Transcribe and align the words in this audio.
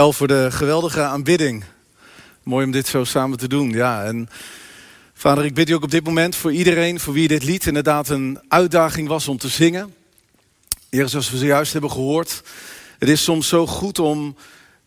El 0.00 0.12
voor 0.12 0.28
de 0.28 0.50
geweldige 0.50 1.02
aanbidding. 1.02 1.64
Mooi 2.42 2.64
om 2.64 2.70
dit 2.70 2.86
zo 2.86 3.04
samen 3.04 3.38
te 3.38 3.48
doen. 3.48 3.70
Ja, 3.70 4.04
en 4.04 4.28
vader, 5.14 5.44
ik 5.44 5.54
bid 5.54 5.68
u 5.68 5.72
ook 5.72 5.82
op 5.82 5.90
dit 5.90 6.04
moment 6.04 6.36
voor 6.36 6.52
iedereen 6.52 7.00
voor 7.00 7.12
wie 7.12 7.28
dit 7.28 7.44
lied 7.44 7.66
inderdaad 7.66 8.08
een 8.08 8.40
uitdaging 8.48 9.08
was 9.08 9.28
om 9.28 9.38
te 9.38 9.48
zingen. 9.48 9.94
Heer, 10.90 11.08
zoals 11.08 11.30
we 11.30 11.36
zojuist 11.36 11.72
hebben 11.72 11.90
gehoord, 11.90 12.42
het 12.98 13.08
is 13.08 13.22
soms 13.22 13.48
zo 13.48 13.66
goed 13.66 13.98
om 13.98 14.36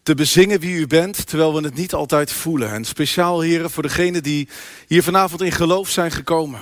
te 0.03 0.15
bezingen 0.15 0.59
wie 0.59 0.75
u 0.75 0.87
bent, 0.87 1.27
terwijl 1.27 1.53
we 1.53 1.61
het 1.61 1.75
niet 1.75 1.93
altijd 1.93 2.31
voelen. 2.31 2.71
En 2.71 2.85
speciaal, 2.85 3.41
heren, 3.41 3.71
voor 3.71 3.83
degenen 3.83 4.23
die 4.23 4.49
hier 4.87 5.03
vanavond 5.03 5.41
in 5.41 5.51
geloof 5.51 5.89
zijn 5.89 6.11
gekomen. 6.11 6.59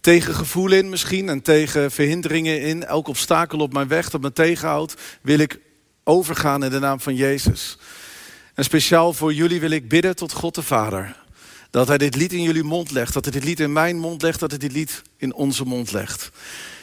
Tegen 0.00 0.34
gevoel 0.34 0.72
in 0.72 0.88
misschien 0.88 1.28
en 1.28 1.42
tegen 1.42 1.90
verhinderingen 1.90 2.60
in. 2.60 2.84
Elk 2.84 3.08
obstakel 3.08 3.58
op 3.58 3.72
mijn 3.72 3.88
weg 3.88 4.10
dat 4.10 4.20
me 4.20 4.32
tegenhoudt, 4.32 4.94
wil 5.22 5.38
ik 5.38 5.58
overgaan 6.04 6.64
in 6.64 6.70
de 6.70 6.78
naam 6.78 7.00
van 7.00 7.14
Jezus. 7.14 7.78
En 8.54 8.64
speciaal 8.64 9.12
voor 9.12 9.32
jullie 9.32 9.60
wil 9.60 9.70
ik 9.70 9.88
bidden 9.88 10.16
tot 10.16 10.32
God 10.32 10.54
de 10.54 10.62
Vader. 10.62 11.16
Dat 11.70 11.88
hij 11.88 11.98
dit 11.98 12.16
lied 12.16 12.32
in 12.32 12.42
jullie 12.42 12.62
mond 12.62 12.90
legt. 12.90 13.12
Dat 13.12 13.24
hij 13.24 13.32
dit 13.32 13.44
lied 13.44 13.60
in 13.60 13.72
mijn 13.72 13.98
mond 13.98 14.22
legt. 14.22 14.40
Dat 14.40 14.50
hij 14.50 14.58
dit 14.58 14.72
lied 14.72 15.02
in 15.16 15.34
onze 15.34 15.64
mond 15.64 15.92
legt. 15.92 16.30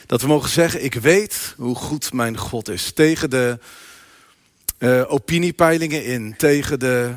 Dat 0.06 0.20
we 0.20 0.26
mogen 0.26 0.50
zeggen, 0.50 0.84
ik 0.84 0.94
weet 0.94 1.54
hoe 1.56 1.74
goed 1.74 2.12
mijn 2.12 2.36
God 2.36 2.68
is. 2.68 2.92
Tegen 2.92 3.30
de 3.30 3.58
uh, 4.78 5.12
opiniepeilingen 5.12 6.04
in. 6.04 6.34
Tegen 6.36 6.78
de 6.78 7.14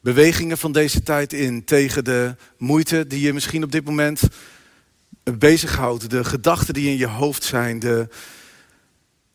bewegingen 0.00 0.58
van 0.58 0.72
deze 0.72 1.02
tijd 1.02 1.32
in. 1.32 1.64
Tegen 1.64 2.04
de 2.04 2.34
moeite 2.56 3.06
die 3.06 3.20
je 3.20 3.32
misschien 3.32 3.64
op 3.64 3.72
dit 3.72 3.84
moment 3.84 4.22
bezighoudt. 5.22 6.10
De 6.10 6.24
gedachten 6.24 6.74
die 6.74 6.88
in 6.88 6.96
je 6.96 7.06
hoofd 7.06 7.44
zijn. 7.44 7.78
De 7.78 8.08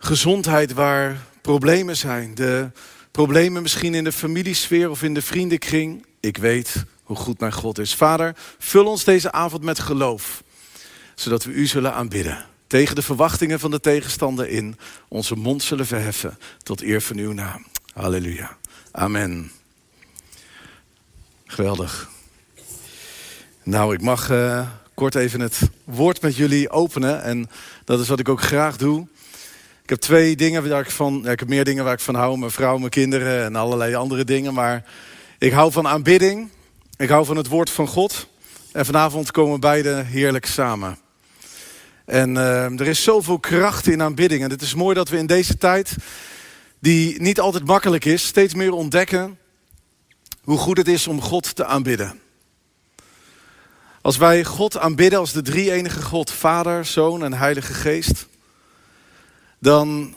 gezondheid 0.04 0.74
waar 0.74 1.26
problemen 1.42 1.98
zijn. 1.98 2.36
De 2.36 2.72
problemen 3.12 3.62
misschien 3.62 3.94
in 3.94 4.04
de 4.04 4.12
familiesfeer 4.12 4.90
of 4.90 5.04
in 5.04 5.14
de 5.14 5.22
vriendenkring. 5.22 6.06
Ik 6.20 6.38
weet 6.38 6.84
hoe 7.04 7.16
goed 7.16 7.40
mijn 7.40 7.54
God 7.54 7.80
is. 7.80 7.96
Vader, 7.96 8.36
vul 8.60 8.86
ons 8.86 9.04
deze 9.04 9.32
avond 9.32 9.64
met 9.64 9.80
geloof. 9.80 10.44
Zodat 11.16 11.44
we 11.44 11.52
u 11.52 11.68
zullen 11.68 11.94
aanbidden. 11.94 12.46
Tegen 12.68 12.96
de 12.96 13.02
verwachtingen 13.02 13.60
van 13.60 13.72
de 13.72 13.80
tegenstander 13.80 14.50
in. 14.50 14.78
Onze 15.08 15.36
mond 15.36 15.64
zullen 15.64 15.86
verheffen 15.86 16.38
tot 16.64 16.82
eer 16.82 17.02
van 17.02 17.18
uw 17.18 17.34
naam. 17.34 17.66
Halleluja. 17.94 18.58
Amen. 18.92 19.52
Geweldig. 21.46 22.10
Nou, 23.64 23.94
ik 23.94 24.02
mag 24.02 24.30
uh, 24.30 24.68
kort 24.94 25.16
even 25.16 25.40
het 25.40 25.60
woord 25.84 26.22
met 26.22 26.36
jullie 26.36 26.70
openen. 26.70 27.24
En 27.24 27.50
dat 27.86 28.00
is 28.00 28.08
wat 28.08 28.20
ik 28.20 28.30
ook 28.30 28.42
graag 28.42 28.78
doe. 28.78 29.08
Ik 29.92 29.98
heb 29.98 30.06
twee 30.06 30.36
dingen 30.36 30.70
waar 30.70 30.82
ik 30.82 30.92
van. 30.92 31.30
Ik 31.30 31.40
heb 31.40 31.48
meer 31.48 31.64
dingen 31.64 31.84
waar 31.84 31.94
ik 31.94 32.00
van 32.00 32.16
hou. 32.16 32.38
Mijn 32.38 32.52
vrouw, 32.52 32.78
mijn 32.78 32.90
kinderen 32.90 33.44
en 33.44 33.56
allerlei 33.56 33.96
andere 33.96 34.24
dingen. 34.24 34.54
Maar 34.54 34.84
ik 35.38 35.52
hou 35.52 35.72
van 35.72 35.88
aanbidding. 35.88 36.50
Ik 36.98 37.10
hou 37.10 37.26
van 37.26 37.38
het 37.38 37.48
woord 37.48 37.70
van 37.70 37.88
God. 37.88 38.28
En 38.72 38.86
vanavond 38.86 39.32
komen 39.32 39.60
beide 39.60 40.04
heerlijk 40.06 40.46
samen. 40.46 40.98
En 42.06 42.36
uh, 42.36 42.80
er 42.80 42.88
is 42.88 43.04
zoveel 43.04 43.40
kracht 43.40 43.88
in 43.88 44.02
aanbidding. 44.02 44.44
En 44.44 44.50
het 44.50 44.62
is 44.62 44.74
mooi 44.74 44.96
dat 44.96 45.10
we 45.10 45.18
in 45.18 45.26
deze 45.26 45.58
tijd, 45.58 45.96
die 46.80 47.22
niet 47.22 47.40
altijd 47.40 47.66
makkelijk 47.66 48.06
is, 48.06 48.26
steeds 48.26 48.54
meer 48.54 48.74
ontdekken 48.74 49.38
hoe 50.44 50.58
goed 50.58 50.78
het 50.78 50.88
is 50.88 51.08
om 51.08 51.22
God 51.22 51.56
te 51.56 51.66
aanbidden. 51.66 52.20
Als 54.02 54.18
wij 54.18 54.44
God 54.44 54.78
aanbidden 54.78 55.20
als 55.20 55.32
de 55.32 55.42
drie-enige 55.42 56.02
God, 56.02 56.32
Vader, 56.32 56.86
Zoon 56.86 57.24
en 57.24 57.34
Heilige 57.34 57.74
Geest, 57.74 58.30
dan 59.62 60.16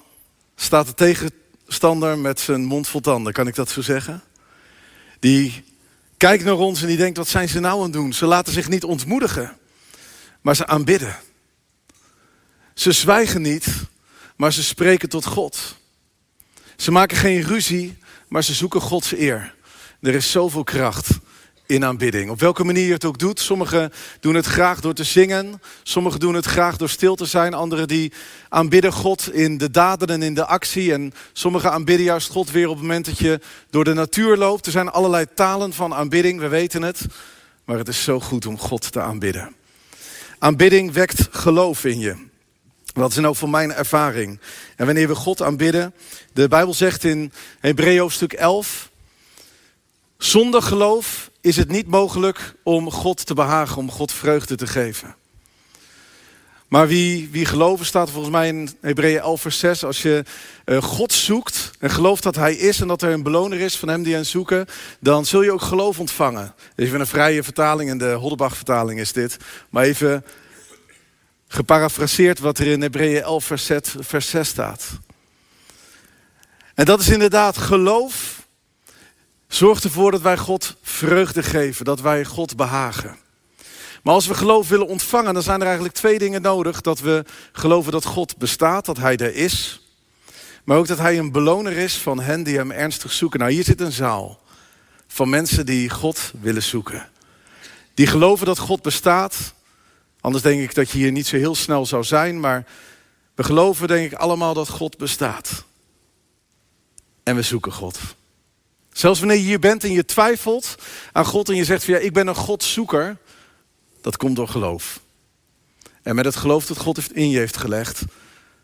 staat 0.56 0.86
de 0.86 0.94
tegenstander 0.94 2.18
met 2.18 2.40
zijn 2.40 2.64
mond 2.64 2.88
vol 2.88 3.00
tanden, 3.00 3.32
kan 3.32 3.46
ik 3.46 3.54
dat 3.54 3.70
zo 3.70 3.82
zeggen? 3.82 4.22
Die 5.20 5.64
kijkt 6.16 6.44
naar 6.44 6.54
ons 6.54 6.80
en 6.80 6.86
die 6.86 6.96
denkt, 6.96 7.16
wat 7.16 7.28
zijn 7.28 7.48
ze 7.48 7.60
nou 7.60 7.76
aan 7.76 7.82
het 7.82 7.92
doen? 7.92 8.12
Ze 8.12 8.26
laten 8.26 8.52
zich 8.52 8.68
niet 8.68 8.84
ontmoedigen, 8.84 9.56
maar 10.40 10.56
ze 10.56 10.66
aanbidden. 10.66 11.16
Ze 12.74 12.92
zwijgen 12.92 13.42
niet, 13.42 13.66
maar 14.36 14.52
ze 14.52 14.62
spreken 14.62 15.08
tot 15.08 15.24
God. 15.24 15.76
Ze 16.76 16.90
maken 16.90 17.16
geen 17.16 17.42
ruzie, 17.42 17.98
maar 18.28 18.44
ze 18.44 18.54
zoeken 18.54 18.80
Gods 18.80 19.12
eer. 19.12 19.54
Er 20.00 20.14
is 20.14 20.30
zoveel 20.30 20.64
kracht 20.64 21.08
in 21.66 21.84
aanbidding. 21.84 22.30
Op 22.30 22.40
welke 22.40 22.64
manier 22.64 22.86
je 22.86 22.92
het 22.92 23.04
ook 23.04 23.18
doet. 23.18 23.40
Sommigen 23.40 23.92
doen 24.20 24.34
het 24.34 24.46
graag 24.46 24.80
door 24.80 24.94
te 24.94 25.04
zingen. 25.04 25.62
Sommigen 25.82 26.20
doen 26.20 26.34
het 26.34 26.44
graag 26.44 26.76
door 26.76 26.88
stil 26.88 27.14
te 27.14 27.24
zijn. 27.24 27.54
Anderen 27.54 27.88
die 27.88 28.12
aanbidden 28.48 28.92
God 28.92 29.32
in 29.32 29.58
de 29.58 29.70
daden 29.70 30.08
en 30.08 30.22
in 30.22 30.34
de 30.34 30.46
actie. 30.46 30.92
En 30.92 31.12
sommigen 31.32 31.72
aanbidden 31.72 32.06
juist 32.06 32.30
God 32.30 32.50
weer 32.50 32.68
op 32.68 32.74
het 32.74 32.82
moment 32.82 33.06
dat 33.06 33.18
je 33.18 33.40
door 33.70 33.84
de 33.84 33.94
natuur 33.94 34.36
loopt. 34.36 34.66
Er 34.66 34.72
zijn 34.72 34.90
allerlei 34.90 35.26
talen 35.34 35.72
van 35.72 35.94
aanbidding, 35.94 36.40
we 36.40 36.48
weten 36.48 36.82
het. 36.82 37.00
Maar 37.64 37.78
het 37.78 37.88
is 37.88 38.02
zo 38.02 38.20
goed 38.20 38.46
om 38.46 38.58
God 38.58 38.92
te 38.92 39.00
aanbidden. 39.00 39.54
Aanbidding 40.38 40.92
wekt 40.92 41.28
geloof 41.30 41.84
in 41.84 41.98
je. 41.98 42.16
Wat 42.94 43.10
is 43.10 43.16
nou 43.16 43.36
voor 43.36 43.50
mijn 43.50 43.72
ervaring? 43.72 44.40
En 44.76 44.86
wanneer 44.86 45.08
we 45.08 45.14
God 45.14 45.42
aanbidden, 45.42 45.94
de 46.32 46.48
Bijbel 46.48 46.74
zegt 46.74 47.04
in 47.04 47.32
Hebreeën 47.60 48.10
stuk 48.10 48.32
11, 48.32 48.90
zonder 50.18 50.62
geloof 50.62 51.30
is 51.44 51.56
het 51.56 51.68
niet 51.68 51.86
mogelijk 51.86 52.54
om 52.62 52.90
God 52.90 53.26
te 53.26 53.34
behagen, 53.34 53.76
om 53.76 53.90
God 53.90 54.12
vreugde 54.12 54.56
te 54.56 54.66
geven. 54.66 55.14
Maar 56.68 56.86
wie, 56.86 57.28
wie 57.30 57.44
geloven 57.44 57.86
staat 57.86 58.10
volgens 58.10 58.32
mij 58.32 58.48
in 58.48 58.70
Hebreeën 58.80 59.20
11 59.20 59.40
vers 59.40 59.58
6. 59.58 59.84
Als 59.84 60.02
je 60.02 60.24
uh, 60.64 60.82
God 60.82 61.12
zoekt 61.12 61.70
en 61.78 61.90
gelooft 61.90 62.22
dat 62.22 62.34
hij 62.34 62.54
is 62.54 62.80
en 62.80 62.88
dat 62.88 63.02
er 63.02 63.12
een 63.12 63.22
beloner 63.22 63.60
is 63.60 63.76
van 63.76 63.88
hem 63.88 64.02
die 64.02 64.14
hen 64.14 64.26
zoeken. 64.26 64.66
Dan 65.00 65.26
zul 65.26 65.42
je 65.42 65.52
ook 65.52 65.62
geloof 65.62 65.98
ontvangen. 65.98 66.54
Even 66.76 67.00
een 67.00 67.06
vrije 67.06 67.42
vertaling, 67.42 67.90
in 67.90 67.98
de 67.98 68.12
Hoddebach 68.12 68.56
vertaling 68.56 69.00
is 69.00 69.12
dit. 69.12 69.36
Maar 69.70 69.84
even 69.84 70.24
geparafraseerd 71.48 72.38
wat 72.38 72.58
er 72.58 72.66
in 72.66 72.82
Hebreeën 72.82 73.22
11 73.22 73.44
vers 73.44 73.66
6, 73.66 73.94
vers 73.98 74.28
6 74.28 74.48
staat. 74.48 74.84
En 76.74 76.84
dat 76.84 77.00
is 77.00 77.08
inderdaad 77.08 77.56
geloof 77.56 78.43
Zorg 79.54 79.82
ervoor 79.82 80.10
dat 80.10 80.20
wij 80.20 80.36
God 80.36 80.76
vreugde 80.82 81.42
geven, 81.42 81.84
dat 81.84 82.00
wij 82.00 82.24
God 82.24 82.56
behagen. 82.56 83.16
Maar 84.02 84.14
als 84.14 84.26
we 84.26 84.34
geloof 84.34 84.68
willen 84.68 84.86
ontvangen, 84.86 85.34
dan 85.34 85.42
zijn 85.42 85.60
er 85.60 85.66
eigenlijk 85.66 85.94
twee 85.94 86.18
dingen 86.18 86.42
nodig. 86.42 86.80
Dat 86.80 87.00
we 87.00 87.24
geloven 87.52 87.92
dat 87.92 88.04
God 88.04 88.36
bestaat, 88.36 88.84
dat 88.84 88.96
Hij 88.96 89.16
er 89.16 89.34
is. 89.34 89.80
Maar 90.64 90.76
ook 90.76 90.86
dat 90.86 90.98
Hij 90.98 91.18
een 91.18 91.32
beloner 91.32 91.72
is 91.72 91.96
van 91.96 92.20
hen 92.20 92.42
die 92.42 92.56
Hem 92.56 92.70
ernstig 92.70 93.12
zoeken. 93.12 93.40
Nou, 93.40 93.52
hier 93.52 93.64
zit 93.64 93.80
een 93.80 93.92
zaal 93.92 94.40
van 95.06 95.28
mensen 95.28 95.66
die 95.66 95.90
God 95.90 96.32
willen 96.40 96.62
zoeken. 96.62 97.08
Die 97.94 98.06
geloven 98.06 98.46
dat 98.46 98.58
God 98.58 98.82
bestaat. 98.82 99.54
Anders 100.20 100.44
denk 100.44 100.62
ik 100.62 100.74
dat 100.74 100.90
je 100.90 100.98
hier 100.98 101.12
niet 101.12 101.26
zo 101.26 101.36
heel 101.36 101.54
snel 101.54 101.86
zou 101.86 102.04
zijn. 102.04 102.40
Maar 102.40 102.66
we 103.34 103.44
geloven 103.44 103.88
denk 103.88 104.12
ik 104.12 104.18
allemaal 104.18 104.54
dat 104.54 104.68
God 104.68 104.98
bestaat. 104.98 105.64
En 107.22 107.36
we 107.36 107.42
zoeken 107.42 107.72
God. 107.72 107.98
Zelfs 108.94 109.18
wanneer 109.18 109.36
je 109.36 109.42
hier 109.42 109.58
bent 109.58 109.84
en 109.84 109.92
je 109.92 110.04
twijfelt 110.04 110.74
aan 111.12 111.24
God 111.24 111.48
en 111.48 111.56
je 111.56 111.64
zegt 111.64 111.84
van 111.84 111.94
ja, 111.94 112.00
ik 112.00 112.12
ben 112.12 112.26
een 112.26 112.34
Godzoeker, 112.34 113.16
dat 114.00 114.16
komt 114.16 114.36
door 114.36 114.48
geloof. 114.48 115.00
En 116.02 116.14
met 116.14 116.24
het 116.24 116.36
geloof 116.36 116.66
dat 116.66 116.78
God 116.78 117.12
in 117.12 117.30
je 117.30 117.38
heeft 117.38 117.56
gelegd, 117.56 118.02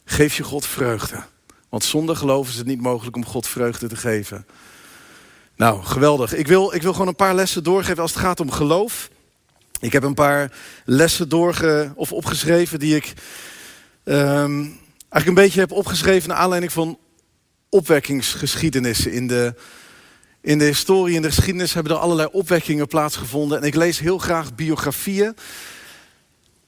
geef 0.04 0.36
je 0.36 0.42
God 0.42 0.66
vreugde. 0.66 1.22
Want 1.68 1.84
zonder 1.84 2.16
geloof 2.16 2.48
is 2.48 2.56
het 2.56 2.66
niet 2.66 2.80
mogelijk 2.80 3.16
om 3.16 3.24
God 3.24 3.46
vreugde 3.46 3.88
te 3.88 3.96
geven. 3.96 4.46
Nou, 5.56 5.82
geweldig. 5.82 6.34
Ik 6.34 6.46
wil, 6.46 6.74
ik 6.74 6.82
wil 6.82 6.92
gewoon 6.92 7.08
een 7.08 7.14
paar 7.14 7.34
lessen 7.34 7.64
doorgeven 7.64 8.02
als 8.02 8.12
het 8.14 8.20
gaat 8.20 8.40
om 8.40 8.50
geloof. 8.50 9.10
Ik 9.80 9.92
heb 9.92 10.02
een 10.02 10.14
paar 10.14 10.52
lessen 10.84 11.28
doorge, 11.28 11.92
of 11.94 12.12
opgeschreven 12.12 12.78
die 12.78 12.96
ik 12.96 13.12
um, 14.04 14.78
eigenlijk 15.08 15.26
een 15.26 15.34
beetje 15.34 15.60
heb 15.60 15.72
opgeschreven 15.72 16.28
naar 16.28 16.38
aanleiding 16.38 16.72
van 16.72 16.98
opwekkingsgeschiedenissen 17.68 19.12
in 19.12 19.26
de 19.26 19.54
in 20.40 20.58
de 20.58 20.64
historie 20.64 21.16
en 21.16 21.22
de 21.22 21.28
geschiedenis 21.28 21.74
hebben 21.74 21.92
er 21.92 21.98
allerlei 21.98 22.28
opwekkingen 22.32 22.86
plaatsgevonden. 22.86 23.60
En 23.60 23.66
ik 23.66 23.74
lees 23.74 23.98
heel 23.98 24.18
graag 24.18 24.54
biografieën 24.54 25.36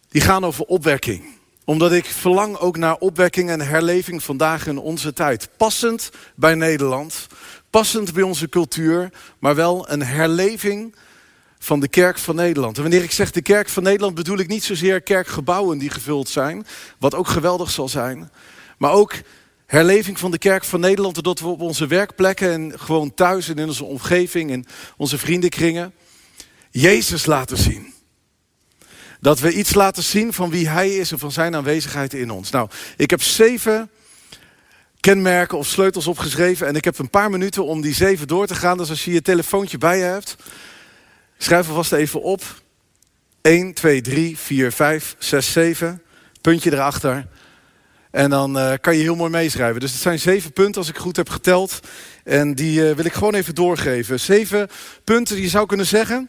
die 0.09 0.21
gaan 0.21 0.45
over 0.45 0.65
opwekking. 0.65 1.25
Omdat 1.65 1.93
ik 1.93 2.05
verlang 2.05 2.57
ook 2.57 2.77
naar 2.77 2.97
opwekking 2.97 3.51
en 3.51 3.61
herleving 3.61 4.23
vandaag 4.23 4.67
in 4.67 4.79
onze 4.79 5.13
tijd. 5.13 5.49
Passend 5.57 6.11
bij 6.35 6.55
Nederland, 6.55 7.27
passend 7.71 8.13
bij 8.13 8.23
onze 8.23 8.49
cultuur, 8.49 9.11
maar 9.39 9.55
wel 9.55 9.91
een 9.91 10.03
herleving 10.03 10.95
van 11.59 11.81
de 11.81 11.89
kerk 11.89 12.19
van 12.19 12.35
Nederland. 12.35 12.77
En 12.77 12.83
wanneer 12.83 13.03
ik 13.03 13.13
zeg 13.13 13.31
de 13.31 13.43
kerk 13.43 13.69
van 13.69 13.83
Nederland 13.83 14.15
bedoel 14.15 14.39
ik 14.39 14.49
niet 14.49 14.65
zozeer 14.65 15.01
kerkgebouwen 15.01 15.79
die 15.79 15.91
gevuld 15.91 16.29
zijn, 16.29 16.67
wat 16.99 17.15
ook 17.15 17.29
geweldig 17.29 17.71
zal 17.71 17.89
zijn, 17.89 18.31
maar 18.79 18.93
ook 18.93 19.15
herleving 19.73 20.19
van 20.19 20.31
de 20.31 20.39
kerk 20.39 20.65
van 20.65 20.81
Nederland, 20.81 21.25
dat 21.25 21.41
we 21.41 21.47
op 21.47 21.61
onze 21.61 21.87
werkplekken 21.87 22.53
en 22.53 22.81
gewoon 22.81 23.15
thuis 23.15 23.49
en 23.49 23.59
in 23.59 23.67
onze 23.67 23.85
omgeving 23.85 24.51
en 24.51 24.67
onze 24.97 25.19
vriendenkringen 25.19 25.95
Jezus 26.71 27.27
laten 27.27 27.57
zien. 27.57 27.95
Dat 29.21 29.41
we 29.41 29.53
iets 29.53 29.75
laten 29.75 30.03
zien 30.03 30.33
van 30.33 30.51
wie 30.51 30.69
Hij 30.69 30.97
is 30.97 31.13
en 31.13 31.19
van 31.19 31.33
Zijn 31.33 31.55
aanwezigheid 31.55 32.15
in 32.15 32.31
ons. 32.31 32.51
Nou, 32.51 32.69
ik 32.97 33.11
heb 33.11 33.23
zeven 33.23 33.91
kenmerken 35.01 35.59
of 35.59 35.67
sleutels 35.67 36.07
opgeschreven. 36.07 36.67
En 36.67 36.77
ik 36.77 36.85
heb 36.85 36.99
een 36.99 37.11
paar 37.11 37.31
minuten 37.31 37.65
om 37.65 37.81
die 37.81 37.95
zeven 37.95 38.27
door 38.27 38.47
te 38.47 38.55
gaan. 38.55 38.77
Dus 38.77 38.91
als 38.91 39.05
je 39.05 39.13
je 39.13 39.23
telefoontje 39.23 39.79
bij 39.79 39.99
je 39.99 40.05
hebt, 40.05 40.37
schrijf 41.39 41.69
alvast 41.69 41.93
even 41.93 42.23
op. 42.23 42.43
1, 43.41 43.75
2, 43.75 44.01
3, 44.01 44.39
4, 44.39 44.73
5, 44.73 45.17
6, 45.19 45.53
7. 45.53 46.03
Puntje 46.41 46.73
erachter. 46.73 47.27
En 48.13 48.31
dan 48.31 48.57
uh, 48.57 48.73
kan 48.81 48.97
je 48.97 49.03
heel 49.03 49.17
mooi 49.17 49.31
meeschrijven. 49.31 49.81
Dus 49.81 49.93
het 49.93 50.01
zijn 50.01 50.19
zeven 50.19 50.53
punten 50.53 50.81
als 50.81 50.89
ik 50.89 50.97
goed 50.97 51.17
heb 51.17 51.29
geteld. 51.29 51.81
En 52.25 52.55
die 52.55 52.81
uh, 52.81 52.95
wil 52.95 53.05
ik 53.05 53.13
gewoon 53.13 53.35
even 53.35 53.55
doorgeven. 53.55 54.21
Zeven 54.21 54.69
punten, 55.05 55.41
je 55.41 55.49
zou 55.49 55.67
kunnen 55.67 55.87
zeggen. 55.87 56.29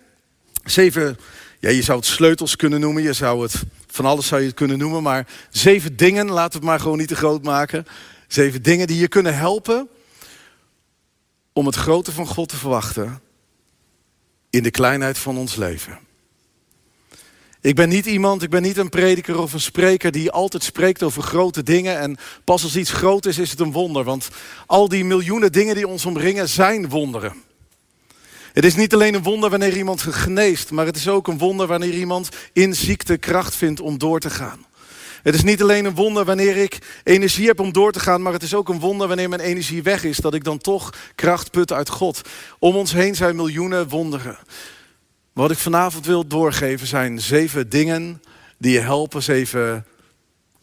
Zeven, 0.63 1.17
ja, 1.59 1.69
je 1.69 1.81
zou 1.81 1.97
het 1.97 2.07
sleutels 2.07 2.55
kunnen 2.55 2.79
noemen. 2.79 3.03
Je 3.03 3.13
zou 3.13 3.41
het, 3.41 3.63
van 3.87 4.05
alles 4.05 4.27
zou 4.27 4.41
je 4.41 4.47
het 4.47 4.55
kunnen 4.55 4.77
noemen. 4.77 5.03
Maar 5.03 5.27
zeven 5.49 5.95
dingen, 5.95 6.29
laten 6.29 6.51
we 6.51 6.57
het 6.57 6.65
maar 6.65 6.79
gewoon 6.79 6.97
niet 6.97 7.07
te 7.07 7.15
groot 7.15 7.43
maken. 7.43 7.85
Zeven 8.27 8.61
dingen 8.61 8.87
die 8.87 8.99
je 8.99 9.07
kunnen 9.07 9.35
helpen 9.35 9.89
om 11.53 11.65
het 11.65 11.75
grote 11.75 12.11
van 12.11 12.27
God 12.27 12.49
te 12.49 12.57
verwachten 12.57 13.21
in 14.49 14.63
de 14.63 14.71
kleinheid 14.71 15.17
van 15.17 15.37
ons 15.37 15.55
leven. 15.55 15.99
Ik 17.63 17.75
ben 17.75 17.89
niet 17.89 18.05
iemand, 18.05 18.43
ik 18.43 18.49
ben 18.49 18.61
niet 18.61 18.77
een 18.77 18.89
prediker 18.89 19.39
of 19.39 19.53
een 19.53 19.59
spreker 19.59 20.11
die 20.11 20.31
altijd 20.31 20.63
spreekt 20.63 21.03
over 21.03 21.23
grote 21.23 21.63
dingen. 21.63 21.99
En 21.99 22.17
pas 22.43 22.63
als 22.63 22.75
iets 22.75 22.91
groot 22.91 23.25
is, 23.25 23.37
is 23.37 23.51
het 23.51 23.59
een 23.59 23.71
wonder. 23.71 24.03
Want 24.03 24.27
al 24.65 24.87
die 24.87 25.05
miljoenen 25.05 25.51
dingen 25.51 25.75
die 25.75 25.87
ons 25.87 26.05
omringen 26.05 26.49
zijn 26.49 26.89
wonderen. 26.89 27.33
Het 28.53 28.65
is 28.65 28.75
niet 28.75 28.93
alleen 28.93 29.13
een 29.13 29.23
wonder 29.23 29.49
wanneer 29.49 29.77
iemand 29.77 30.01
geneest, 30.01 30.71
maar 30.71 30.85
het 30.85 30.95
is 30.95 31.07
ook 31.07 31.27
een 31.27 31.37
wonder 31.37 31.67
wanneer 31.67 31.93
iemand 31.93 32.29
in 32.53 32.75
ziekte 32.75 33.17
kracht 33.17 33.55
vindt 33.55 33.79
om 33.79 33.97
door 33.97 34.19
te 34.19 34.29
gaan. 34.29 34.65
Het 35.21 35.35
is 35.35 35.43
niet 35.43 35.61
alleen 35.61 35.85
een 35.85 35.95
wonder 35.95 36.25
wanneer 36.25 36.57
ik 36.57 36.77
energie 37.03 37.47
heb 37.47 37.59
om 37.59 37.73
door 37.73 37.91
te 37.91 37.99
gaan, 37.99 38.21
maar 38.21 38.33
het 38.33 38.43
is 38.43 38.53
ook 38.53 38.69
een 38.69 38.79
wonder 38.79 39.07
wanneer 39.07 39.29
mijn 39.29 39.41
energie 39.41 39.83
weg 39.83 40.03
is, 40.03 40.17
dat 40.17 40.33
ik 40.33 40.43
dan 40.43 40.57
toch 40.57 40.93
kracht 41.15 41.51
put 41.51 41.71
uit 41.71 41.89
God. 41.89 42.21
Om 42.59 42.75
ons 42.75 42.93
heen 42.93 43.15
zijn 43.15 43.35
miljoenen 43.35 43.89
wonderen. 43.89 44.37
Wat 45.33 45.51
ik 45.51 45.57
vanavond 45.57 46.05
wil 46.05 46.27
doorgeven 46.27 46.87
zijn 46.87 47.21
zeven 47.21 47.69
dingen 47.69 48.21
die 48.57 48.71
je 48.71 48.79
helpen, 48.79 49.23
zeven 49.23 49.85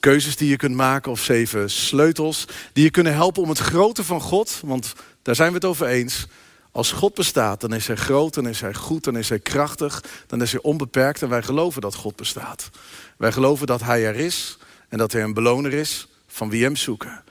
keuzes 0.01 0.37
die 0.37 0.49
je 0.49 0.57
kunt 0.57 0.75
maken 0.75 1.11
of 1.11 1.23
zeven 1.23 1.71
sleutels 1.71 2.47
die 2.73 2.85
je 2.85 2.91
kunnen 2.91 3.15
helpen 3.15 3.43
om 3.43 3.49
het 3.49 3.59
grote 3.59 4.05
van 4.05 4.21
God, 4.21 4.61
want 4.65 4.95
daar 5.23 5.35
zijn 5.35 5.49
we 5.49 5.55
het 5.55 5.65
over 5.65 5.87
eens. 5.87 6.27
Als 6.73 6.93
God 6.93 7.15
bestaat, 7.15 7.61
dan 7.61 7.73
is 7.73 7.87
hij 7.87 7.97
groot, 7.97 8.35
dan 8.35 8.49
is 8.49 8.61
hij 8.61 8.75
goed, 8.75 9.05
dan 9.05 9.17
is 9.17 9.29
hij 9.29 9.39
krachtig, 9.39 10.05
dan 10.27 10.43
is 10.43 10.53
hij 10.53 10.61
onbeperkt 10.61 11.23
en 11.23 11.29
wij 11.29 11.43
geloven 11.43 11.81
dat 11.81 11.95
God 11.95 12.17
bestaat. 12.17 12.71
Wij 13.17 13.33
geloven 13.33 13.67
dat 13.67 13.83
hij 13.83 14.07
er 14.07 14.17
is 14.17 14.59
en 14.89 14.99
dat 14.99 15.13
hij 15.13 15.23
een 15.23 15.35
beloner 15.35 15.73
is 15.73 16.09
van 16.27 16.51
wie 16.51 16.63
hem 16.63 16.77
zoeken. 16.77 17.23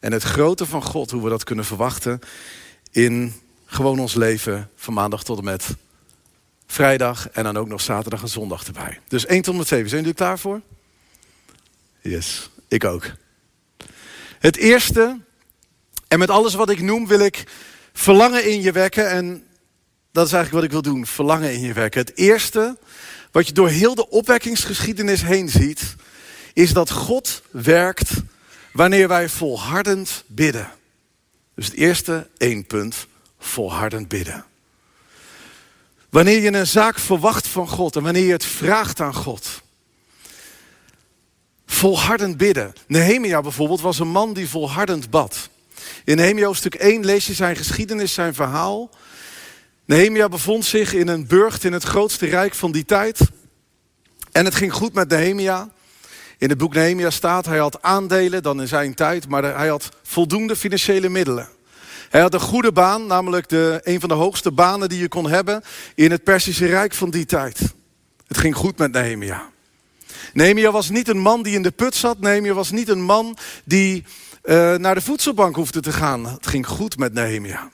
En 0.00 0.12
het 0.12 0.22
grote 0.22 0.66
van 0.66 0.82
God, 0.82 1.10
hoe 1.10 1.22
we 1.22 1.28
dat 1.28 1.44
kunnen 1.44 1.64
verwachten 1.64 2.18
in 2.90 3.34
gewoon 3.66 3.98
ons 3.98 4.14
leven 4.14 4.70
van 4.76 4.94
maandag 4.94 5.22
tot 5.22 5.38
en 5.38 5.44
met 5.44 5.76
vrijdag 6.72 7.28
en 7.30 7.44
dan 7.44 7.56
ook 7.56 7.68
nog 7.68 7.80
zaterdag 7.80 8.22
en 8.22 8.28
zondag 8.28 8.66
erbij. 8.66 9.00
Dus 9.08 9.26
1 9.26 9.42
tot 9.42 9.52
en 9.52 9.58
met 9.58 9.68
7. 9.68 9.88
Zijn 9.88 10.00
jullie 10.00 10.16
klaar 10.16 10.38
voor? 10.38 10.60
Yes, 12.00 12.50
ik 12.68 12.84
ook. 12.84 13.10
Het 14.38 14.56
eerste, 14.56 15.20
en 16.08 16.18
met 16.18 16.30
alles 16.30 16.54
wat 16.54 16.70
ik 16.70 16.80
noem 16.80 17.06
wil 17.06 17.20
ik 17.20 17.44
verlangen 17.92 18.50
in 18.50 18.62
je 18.62 18.72
wekken. 18.72 19.10
En 19.10 19.44
dat 20.12 20.26
is 20.26 20.32
eigenlijk 20.32 20.52
wat 20.52 20.62
ik 20.62 20.82
wil 20.82 20.92
doen, 20.92 21.06
verlangen 21.06 21.52
in 21.52 21.60
je 21.60 21.72
wekken. 21.72 22.00
Het 22.00 22.16
eerste, 22.16 22.78
wat 23.30 23.46
je 23.46 23.52
door 23.52 23.68
heel 23.68 23.94
de 23.94 24.08
opwekkingsgeschiedenis 24.08 25.22
heen 25.22 25.48
ziet, 25.48 25.94
is 26.52 26.72
dat 26.72 26.90
God 26.90 27.42
werkt 27.50 28.10
wanneer 28.72 29.08
wij 29.08 29.28
volhardend 29.28 30.24
bidden. 30.26 30.70
Dus 31.54 31.66
het 31.66 31.74
eerste, 31.74 32.28
één 32.36 32.66
punt, 32.66 33.06
volhardend 33.38 34.08
bidden. 34.08 34.44
Wanneer 36.12 36.40
je 36.40 36.52
een 36.52 36.66
zaak 36.66 36.98
verwacht 36.98 37.46
van 37.46 37.68
God 37.68 37.96
en 37.96 38.02
wanneer 38.02 38.24
je 38.24 38.32
het 38.32 38.44
vraagt 38.44 39.00
aan 39.00 39.14
God. 39.14 39.62
Volhardend 41.66 42.36
bidden. 42.36 42.72
Nehemia 42.86 43.40
bijvoorbeeld 43.40 43.80
was 43.80 43.98
een 43.98 44.08
man 44.08 44.32
die 44.32 44.48
volhardend 44.48 45.10
bad. 45.10 45.48
In 46.04 46.16
Nehemia 46.16 46.46
hoofdstuk 46.46 46.74
1 46.74 47.04
lees 47.04 47.26
je 47.26 47.34
zijn 47.34 47.56
geschiedenis, 47.56 48.14
zijn 48.14 48.34
verhaal. 48.34 48.90
Nehemia 49.84 50.28
bevond 50.28 50.64
zich 50.64 50.94
in 50.94 51.08
een 51.08 51.26
burcht 51.26 51.64
in 51.64 51.72
het 51.72 51.82
grootste 51.82 52.26
rijk 52.26 52.54
van 52.54 52.72
die 52.72 52.84
tijd. 52.84 53.20
En 54.32 54.44
het 54.44 54.54
ging 54.54 54.72
goed 54.72 54.94
met 54.94 55.08
Nehemia. 55.08 55.70
In 56.38 56.48
het 56.48 56.58
boek 56.58 56.74
Nehemia 56.74 57.10
staat, 57.10 57.46
hij 57.46 57.58
had 57.58 57.82
aandelen 57.82 58.42
dan 58.42 58.60
in 58.60 58.68
zijn 58.68 58.94
tijd, 58.94 59.28
maar 59.28 59.42
hij 59.56 59.68
had 59.68 59.88
voldoende 60.02 60.56
financiële 60.56 61.08
middelen. 61.08 61.48
Hij 62.12 62.20
had 62.20 62.34
een 62.34 62.40
goede 62.40 62.72
baan, 62.72 63.06
namelijk 63.06 63.48
de, 63.48 63.80
een 63.82 64.00
van 64.00 64.08
de 64.08 64.14
hoogste 64.14 64.50
banen 64.50 64.88
die 64.88 64.98
je 64.98 65.08
kon 65.08 65.28
hebben 65.28 65.62
in 65.94 66.10
het 66.10 66.24
Persische 66.24 66.66
Rijk 66.66 66.94
van 66.94 67.10
die 67.10 67.24
tijd. 67.24 67.74
Het 68.26 68.38
ging 68.38 68.56
goed 68.56 68.78
met 68.78 68.92
Nehemia. 68.92 69.50
Nehemia 70.32 70.70
was 70.70 70.90
niet 70.90 71.08
een 71.08 71.18
man 71.18 71.42
die 71.42 71.54
in 71.54 71.62
de 71.62 71.70
put 71.70 71.94
zat. 71.94 72.20
Nehemia 72.20 72.52
was 72.52 72.70
niet 72.70 72.88
een 72.88 73.02
man 73.02 73.36
die 73.64 74.04
uh, 74.44 74.74
naar 74.74 74.94
de 74.94 75.00
voedselbank 75.00 75.56
hoefde 75.56 75.80
te 75.80 75.92
gaan. 75.92 76.26
Het 76.26 76.46
ging 76.46 76.66
goed 76.66 76.98
met 76.98 77.12
Nehemia. 77.12 77.70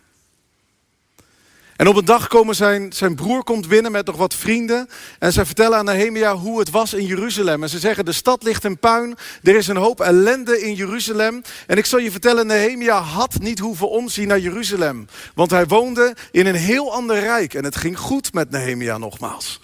En 1.79 1.89
op 1.89 1.97
een 1.97 2.05
dag 2.05 2.29
komen 2.29 2.55
zijn, 2.55 2.93
zijn 2.93 3.15
broer 3.15 3.45
komt 3.45 3.69
binnen 3.69 3.93
met 3.93 4.07
nog 4.07 4.17
wat 4.17 4.35
vrienden. 4.35 4.89
En 5.19 5.33
ze 5.33 5.47
vertellen 5.47 5.79
aan 5.79 5.85
Nehemia 5.85 6.35
hoe 6.37 6.59
het 6.59 6.71
was 6.71 6.95
in 6.95 7.07
Jeruzalem. 7.07 7.63
En 7.63 7.69
ze 7.69 7.79
zeggen, 7.79 8.05
de 8.05 8.13
stad 8.13 8.43
ligt 8.43 8.65
in 8.65 8.79
puin. 8.79 9.17
Er 9.43 9.57
is 9.57 9.69
een 9.69 9.77
hoop 9.77 10.01
ellende 10.01 10.61
in 10.61 10.75
Jeruzalem. 10.75 11.43
En 11.67 11.77
ik 11.77 11.87
zal 11.87 11.99
je 11.99 12.11
vertellen, 12.11 12.47
Nehemia 12.47 13.01
had 13.01 13.39
niet 13.41 13.59
hoeven 13.59 13.91
omzien 13.91 14.29
naar 14.29 14.39
Jeruzalem. 14.39 15.07
Want 15.35 15.51
hij 15.51 15.67
woonde 15.67 16.17
in 16.31 16.47
een 16.47 16.55
heel 16.55 16.93
ander 16.93 17.19
rijk. 17.19 17.55
En 17.55 17.65
het 17.65 17.77
ging 17.77 17.99
goed 17.99 18.33
met 18.33 18.51
Nehemia 18.51 18.99
nogmaals. 18.99 19.61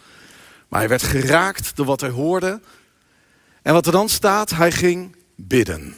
Maar 0.69 0.81
hij 0.81 0.89
werd 0.89 1.03
geraakt 1.03 1.77
door 1.77 1.87
wat 1.87 2.01
hij 2.01 2.11
hoorde. 2.11 2.61
En 3.63 3.73
wat 3.73 3.87
er 3.87 3.93
dan 3.93 4.09
staat, 4.09 4.51
hij 4.51 4.73
ging 4.73 5.17
bidden. 5.37 5.97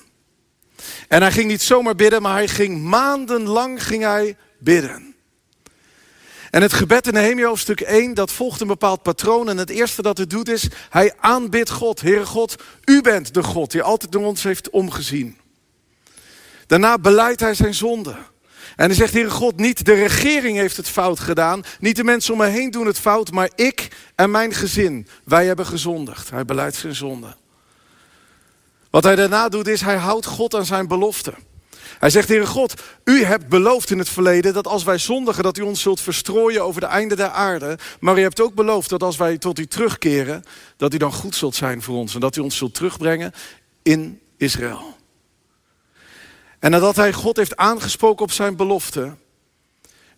En 1.09 1.21
hij 1.21 1.33
ging 1.33 1.49
niet 1.49 1.63
zomaar 1.63 1.95
bidden, 1.95 2.23
maar 2.23 2.35
hij 2.35 2.49
ging 2.49 2.83
maandenlang 2.83 3.83
ging 3.83 4.03
hij 4.03 4.37
bidden. 4.59 5.06
En 6.57 6.63
het 6.63 6.73
gebed 6.73 7.07
in 7.07 7.13
Nehemia 7.13 7.47
hoofdstuk 7.47 7.81
1, 7.81 8.15
dat 8.15 8.33
volgt 8.33 8.61
een 8.61 8.67
bepaald 8.67 9.03
patroon. 9.03 9.49
En 9.49 9.57
het 9.57 9.71
eerste 9.71 10.03
dat 10.03 10.19
het 10.19 10.31
doet 10.31 10.49
is, 10.49 10.69
hij 10.91 11.15
aanbidt 11.19 11.71
God. 11.71 12.01
Heere 12.01 12.27
God, 12.27 12.57
u 12.85 13.01
bent 13.01 13.35
de 13.35 13.43
God 13.43 13.71
die 13.71 13.83
altijd 13.83 14.13
door 14.13 14.25
ons 14.25 14.43
heeft 14.43 14.71
omgezien. 14.71 15.37
Daarna 16.67 16.99
beleidt 16.99 17.41
hij 17.41 17.55
zijn 17.55 17.75
zonde. 17.75 18.11
En 18.77 18.87
hij 18.87 18.95
zegt, 18.95 19.13
Heere 19.13 19.31
God, 19.31 19.57
niet 19.57 19.85
de 19.85 19.95
regering 19.95 20.57
heeft 20.57 20.77
het 20.77 20.89
fout 20.89 21.21
gedaan. 21.21 21.65
Niet 21.81 21.97
de 21.97 22.05
mensen 22.05 22.33
om 22.33 22.39
me 22.39 22.47
heen 22.47 22.71
doen 22.71 22.87
het 22.87 22.99
fout, 22.99 23.31
maar 23.31 23.51
ik 23.55 23.89
en 24.15 24.31
mijn 24.31 24.53
gezin. 24.53 25.09
Wij 25.25 25.47
hebben 25.47 25.67
gezondigd. 25.67 26.31
Hij 26.31 26.45
beleidt 26.45 26.77
zijn 26.77 26.95
zonde. 26.95 27.37
Wat 28.91 29.05
hij 29.05 29.17
daarna 29.17 29.49
doet 29.49 29.69
is, 29.69 29.81
hij 29.81 29.97
houdt 29.97 30.27
God 30.27 30.55
aan 30.55 30.67
zijn 30.67 30.89
belofte. 30.89 31.35
Hij 31.99 32.11
zegt, 32.11 32.29
Heere 32.29 32.47
God, 32.47 32.83
u 33.05 33.25
hebt 33.25 33.49
beloofd 33.49 33.91
in 33.91 33.99
het 33.99 34.09
verleden 34.09 34.55
dat 34.55 34.67
als 34.67 34.85
wij 34.85 34.99
zondigen, 34.99 35.43
dat 35.43 35.59
u 35.59 35.63
ons 35.63 35.81
zult 35.81 36.01
verstrooien 36.01 36.65
over 36.65 36.81
de 36.81 36.87
einde 36.87 37.17
der 37.17 37.29
aarde. 37.29 37.79
Maar 38.01 38.19
u 38.19 38.23
hebt 38.23 38.41
ook 38.41 38.55
beloofd 38.55 38.91
dat 38.91 39.03
als 39.03 39.17
wij 39.17 39.39
tot 39.39 39.59
u 39.59 39.67
terugkeren, 39.67 40.45
dat 40.77 40.95
u 40.95 40.97
dan 40.97 41.13
goed 41.13 41.35
zult 41.35 41.55
zijn 41.55 41.83
voor 41.83 41.97
ons. 41.97 42.15
En 42.15 42.21
dat 42.21 42.37
u 42.37 42.41
ons 42.41 42.57
zult 42.57 42.75
terugbrengen 42.75 43.33
in 43.83 44.21
Israël. 44.37 44.97
En 46.59 46.71
nadat 46.71 46.97
hij 46.97 47.13
God 47.13 47.37
heeft 47.37 47.57
aangesproken 47.57 48.25
op 48.25 48.33
zijn 48.33 48.57
belofte, 48.57 49.15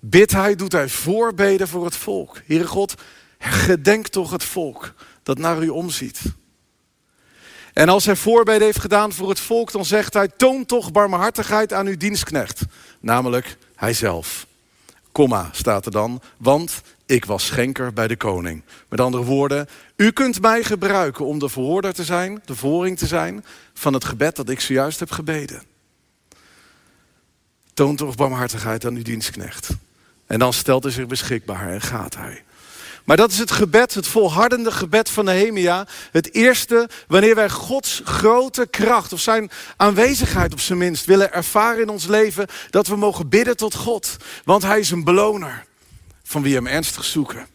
bidt 0.01 0.33
hij, 0.33 0.55
doet 0.55 0.73
hij 0.73 0.89
voorbeden 0.89 1.69
voor 1.69 1.85
het 1.85 1.97
volk. 1.97 2.41
Heere 2.47 2.67
God, 2.67 2.95
gedenk 3.39 4.09
toch 4.09 4.31
het 4.31 4.45
volk 4.45 4.95
dat 5.23 5.39
naar 5.39 5.63
u 5.63 5.69
omziet. 5.69 6.21
En 7.79 7.89
als 7.89 8.05
hij 8.05 8.17
voorbeden 8.17 8.63
heeft 8.63 8.81
gedaan 8.81 9.13
voor 9.13 9.29
het 9.29 9.41
volk, 9.41 9.73
dan 9.73 9.85
zegt 9.85 10.15
hij: 10.15 10.29
Toon 10.29 10.67
toch 10.67 10.93
barmhartigheid 10.93 11.73
aan 11.73 11.87
uw 11.87 11.97
dienstknecht. 11.97 12.63
Namelijk 13.01 13.57
hijzelf. 13.75 14.47
Komma 15.13 15.49
staat 15.53 15.87
er 15.87 15.93
dan, 15.93 16.23
want 16.37 16.83
ik 17.07 17.25
was 17.25 17.47
schenker 17.47 17.93
bij 17.93 18.09
de 18.09 18.17
koning. 18.17 18.63
Met 18.89 19.01
andere 19.01 19.25
woorden, 19.25 19.69
u 19.97 20.11
kunt 20.11 20.41
mij 20.41 20.63
gebruiken 20.63 21.25
om 21.25 21.39
de 21.39 21.49
verhoorder 21.49 21.93
te 21.93 22.05
zijn, 22.05 22.43
de 22.45 22.55
verhoring 22.55 22.99
te 22.99 23.07
zijn 23.07 23.45
van 23.75 23.95
het 23.95 24.05
gebed 24.05 24.37
dat 24.37 24.49
ik 24.49 24.61
zojuist 24.61 24.99
heb 24.99 25.11
gebeden. 25.11 25.63
Toon 27.75 27.97
toch 27.97 28.15
barmhartigheid 28.15 28.87
aan 28.87 28.95
uw 28.95 29.03
dienstknecht. 29.03 29.69
En 30.27 30.39
dan 30.39 30.53
stelt 30.53 30.83
hij 30.83 30.93
zich 30.93 31.07
beschikbaar 31.07 31.69
en 31.69 31.81
gaat 31.81 32.17
hij. 32.17 32.43
Maar 33.09 33.17
dat 33.17 33.31
is 33.31 33.39
het 33.39 33.51
gebed, 33.51 33.95
het 33.95 34.07
volhardende 34.07 34.73
gebed 34.73 35.11
van 35.11 35.25
Nehemia. 35.25 35.87
Het 36.11 36.35
eerste, 36.35 36.89
wanneer 37.07 37.35
wij 37.35 37.51
Gods 37.51 38.01
grote 38.05 38.67
kracht 38.67 39.13
of 39.13 39.21
zijn 39.21 39.51
aanwezigheid 39.77 40.53
op 40.53 40.61
zijn 40.61 40.79
minst 40.79 41.05
willen 41.05 41.33
ervaren 41.33 41.83
in 41.83 41.89
ons 41.89 42.07
leven, 42.07 42.47
dat 42.71 42.87
we 42.87 42.97
mogen 42.97 43.29
bidden 43.29 43.57
tot 43.57 43.75
God. 43.75 44.17
Want 44.45 44.63
Hij 44.63 44.79
is 44.79 44.91
een 44.91 45.05
beloner 45.05 45.67
van 46.23 46.43
wie 46.43 46.55
Hem 46.55 46.67
ernstig 46.67 47.05
zoeken. 47.05 47.47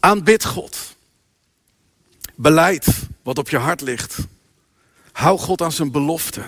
Aanbid 0.00 0.44
God. 0.44 0.96
Beleid 2.34 2.86
wat 3.22 3.38
op 3.38 3.48
je 3.48 3.58
hart 3.58 3.80
ligt. 3.80 4.16
Hou 5.12 5.38
God 5.38 5.62
aan 5.62 5.72
zijn 5.72 5.92
belofte. 5.92 6.42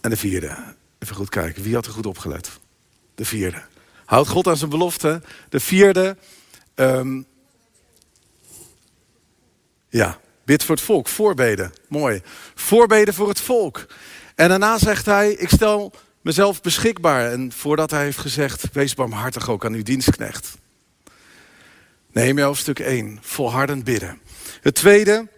En 0.00 0.10
de 0.10 0.16
vierde. 0.16 0.74
Even 0.98 1.16
goed 1.16 1.28
kijken. 1.28 1.62
Wie 1.62 1.74
had 1.74 1.86
er 1.86 1.92
goed 1.92 2.06
opgelet? 2.06 2.50
De 3.14 3.24
vierde. 3.24 3.62
Houdt 4.06 4.28
God 4.28 4.46
aan 4.46 4.56
zijn 4.56 4.70
belofte. 4.70 5.22
De 5.48 5.60
vierde. 5.60 6.16
ehm, 6.74 7.22
ja, 9.88 10.18
bid 10.44 10.64
voor 10.64 10.74
het 10.74 10.84
volk. 10.84 11.08
Voorbeden. 11.08 11.72
Mooi. 11.88 12.22
Voorbeden 12.54 13.14
voor 13.14 13.28
het 13.28 13.40
volk. 13.40 13.86
En 14.34 14.48
daarna 14.48 14.78
zegt 14.78 15.06
hij: 15.06 15.32
Ik 15.32 15.48
stel 15.48 15.92
mezelf 16.20 16.60
beschikbaar. 16.60 17.32
En 17.32 17.52
voordat 17.52 17.90
hij 17.90 18.04
heeft 18.04 18.18
gezegd: 18.18 18.64
Wees 18.72 18.94
barmhartig 18.94 19.50
ook 19.50 19.64
aan 19.64 19.74
uw 19.74 19.82
dienstknecht. 19.82 20.56
Nehemia 22.12 22.46
hoofdstuk 22.46 22.78
1. 22.78 23.18
Volhardend 23.22 23.84
bidden. 23.84 24.20
Het 24.60 24.74
tweede 24.74 25.28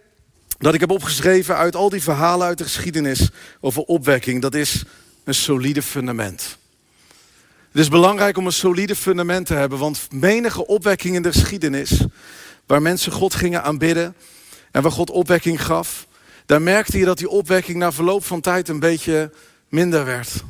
dat 0.57 0.73
ik 0.73 0.79
heb 0.79 0.91
opgeschreven 0.91 1.55
uit 1.55 1.75
al 1.75 1.89
die 1.89 2.03
verhalen 2.03 2.47
uit 2.47 2.57
de 2.57 2.63
geschiedenis 2.63 3.29
over 3.59 3.81
opwekking, 3.81 4.41
dat 4.41 4.55
is 4.55 4.83
een 5.23 5.33
solide 5.33 5.81
fundament. 5.81 6.57
Het 7.71 7.81
is 7.81 7.87
belangrijk 7.87 8.37
om 8.37 8.45
een 8.45 8.51
solide 8.51 8.95
fundament 8.95 9.45
te 9.45 9.53
hebben, 9.53 9.79
want 9.79 10.07
menige 10.11 10.67
opwekking 10.67 11.15
in 11.15 11.21
de 11.21 11.31
geschiedenis, 11.31 12.01
waar 12.65 12.81
mensen 12.81 13.11
God 13.11 13.33
gingen 13.33 13.63
aanbidden 13.63 14.15
en 14.71 14.81
waar 14.81 14.91
God 14.91 15.09
opwekking 15.09 15.65
gaf, 15.65 16.07
daar 16.45 16.61
merkte 16.61 16.97
je 16.97 17.05
dat 17.05 17.17
die 17.17 17.29
opwekking 17.29 17.77
na 17.77 17.91
verloop 17.91 18.25
van 18.25 18.41
tijd 18.41 18.69
een 18.69 18.79
beetje 18.79 19.31
minder 19.67 20.05
werd. 20.05 20.43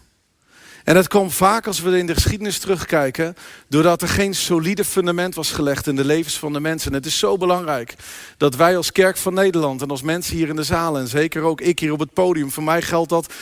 En 0.83 0.93
dat 0.93 1.07
kwam 1.07 1.31
vaak 1.31 1.67
als 1.67 1.81
we 1.81 1.97
in 1.97 2.05
de 2.05 2.13
geschiedenis 2.13 2.59
terugkijken, 2.59 3.35
doordat 3.67 4.01
er 4.01 4.07
geen 4.07 4.35
solide 4.35 4.85
fundament 4.85 5.35
was 5.35 5.51
gelegd 5.51 5.87
in 5.87 5.95
de 5.95 6.05
levens 6.05 6.39
van 6.39 6.53
de 6.53 6.59
mensen. 6.59 6.91
En 6.91 6.97
het 6.97 7.05
is 7.05 7.19
zo 7.19 7.37
belangrijk 7.37 7.95
dat 8.37 8.55
wij 8.55 8.77
als 8.77 8.91
Kerk 8.91 9.17
van 9.17 9.33
Nederland 9.33 9.81
en 9.81 9.89
als 9.89 10.01
mensen 10.01 10.35
hier 10.35 10.49
in 10.49 10.55
de 10.55 10.63
zaal, 10.63 10.97
en 10.97 11.07
zeker 11.07 11.41
ook 11.41 11.61
ik 11.61 11.79
hier 11.79 11.91
op 11.91 11.99
het 11.99 12.13
podium, 12.13 12.51
voor 12.51 12.63
mij 12.63 12.81
geldt 12.81 13.09
dat 13.09 13.33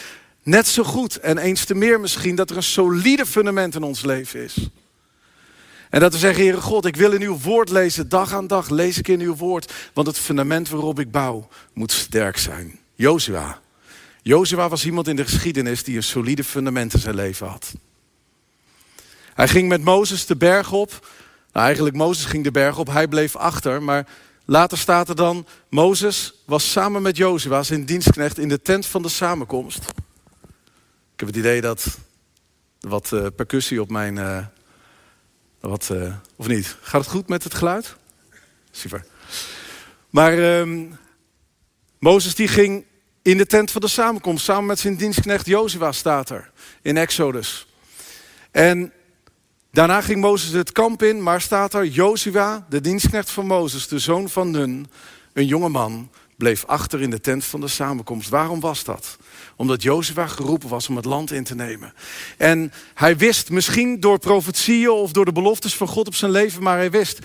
net 0.47 0.67
zo 0.67 0.83
goed 0.83 1.15
en 1.19 1.37
eens 1.37 1.65
te 1.65 1.75
meer 1.75 1.99
misschien, 1.99 2.35
dat 2.35 2.49
er 2.49 2.55
een 2.55 2.63
solide 2.63 3.25
fundament 3.25 3.75
in 3.75 3.83
ons 3.83 4.01
leven 4.01 4.43
is. 4.43 4.69
En 5.89 5.99
dat 5.99 6.13
we 6.13 6.19
zeggen, 6.19 6.43
Heere 6.43 6.61
God, 6.61 6.85
ik 6.85 6.95
wil 6.95 7.11
in 7.11 7.21
uw 7.21 7.37
woord 7.39 7.69
lezen, 7.69 8.09
dag 8.09 8.33
aan 8.33 8.47
dag 8.47 8.69
lees 8.69 8.97
ik 8.97 9.07
in 9.07 9.19
uw 9.19 9.35
woord, 9.35 9.73
want 9.93 10.07
het 10.07 10.17
fundament 10.17 10.69
waarop 10.69 10.99
ik 10.99 11.11
bouw 11.11 11.47
moet 11.73 11.91
sterk 11.91 12.37
zijn. 12.37 12.79
Jozua. 12.95 13.59
Jozua 14.21 14.69
was 14.69 14.85
iemand 14.85 15.07
in 15.07 15.15
de 15.15 15.23
geschiedenis 15.23 15.83
die 15.83 15.95
een 15.95 16.03
solide 16.03 16.43
fundament 16.43 16.93
in 16.93 16.99
zijn 16.99 17.15
leven 17.15 17.47
had. 17.47 17.73
Hij 19.33 19.47
ging 19.47 19.67
met 19.67 19.83
Mozes 19.83 20.25
de 20.25 20.35
berg 20.35 20.71
op. 20.71 21.07
Nou, 21.53 21.65
eigenlijk 21.65 21.95
Mozes 21.95 22.25
ging 22.25 22.43
de 22.43 22.51
berg 22.51 22.77
op, 22.77 22.87
hij 22.87 23.07
bleef 23.07 23.35
achter. 23.35 23.83
Maar 23.83 24.07
later 24.45 24.77
staat 24.77 25.09
er 25.09 25.15
dan, 25.15 25.47
Mozes 25.69 26.33
was 26.45 26.71
samen 26.71 27.01
met 27.01 27.17
Jozua, 27.17 27.63
zijn 27.63 27.85
dienstknecht, 27.85 28.37
in 28.37 28.49
de 28.49 28.61
tent 28.61 28.85
van 28.85 29.01
de 29.01 29.09
samenkomst. 29.09 29.85
Ik 31.17 31.25
heb 31.25 31.35
het 31.35 31.43
idee 31.45 31.61
dat 31.61 31.97
wat 32.79 33.11
uh, 33.13 33.25
percussie 33.35 33.81
op 33.81 33.89
mijn... 33.89 34.15
Uh, 34.15 34.45
wat, 35.59 35.89
uh, 35.91 36.13
of 36.35 36.47
niet? 36.47 36.77
Gaat 36.81 37.01
het 37.01 37.09
goed 37.09 37.27
met 37.27 37.43
het 37.43 37.53
geluid? 37.53 37.95
Super. 38.71 39.05
Maar 40.09 40.59
um, 40.59 40.97
Mozes 41.99 42.35
die 42.35 42.47
ging 42.47 42.85
in 43.21 43.37
de 43.37 43.45
tent 43.45 43.71
van 43.71 43.81
de 43.81 43.87
samenkomst, 43.87 44.43
samen 44.45 44.65
met 44.65 44.79
zijn 44.79 44.97
dienstknecht 44.97 45.45
Jozua 45.45 45.91
staat 45.91 46.29
er 46.29 46.51
in 46.81 46.97
Exodus. 46.97 47.67
En 48.51 48.93
daarna 49.71 50.01
ging 50.01 50.21
Mozes 50.21 50.51
het 50.51 50.71
kamp 50.71 51.03
in, 51.03 51.23
maar 51.23 51.41
staat 51.41 51.73
er 51.73 51.85
Jozua, 51.85 52.65
de 52.69 52.81
dienstknecht 52.81 53.29
van 53.29 53.45
Mozes, 53.45 53.87
de 53.87 53.99
zoon 53.99 54.29
van 54.29 54.51
Nun, 54.51 54.87
een 55.33 55.45
jonge 55.45 55.69
man, 55.69 56.11
bleef 56.37 56.65
achter 56.65 57.01
in 57.01 57.09
de 57.09 57.21
tent 57.21 57.45
van 57.45 57.59
de 57.59 57.67
samenkomst. 57.67 58.29
Waarom 58.29 58.59
was 58.59 58.83
dat? 58.83 59.17
Omdat 59.55 59.81
Jozua 59.81 60.27
geroepen 60.27 60.69
was 60.69 60.89
om 60.89 60.95
het 60.95 61.05
land 61.05 61.31
in 61.31 61.43
te 61.43 61.55
nemen. 61.55 61.93
En 62.37 62.73
hij 62.93 63.17
wist, 63.17 63.49
misschien 63.49 63.99
door 63.99 64.19
profetieën 64.19 64.89
of 64.89 65.11
door 65.11 65.25
de 65.25 65.31
beloftes 65.31 65.75
van 65.75 65.87
God 65.87 66.07
op 66.07 66.15
zijn 66.15 66.31
leven, 66.31 66.63
maar 66.63 66.77
hij 66.77 66.91
wist, 66.91 67.19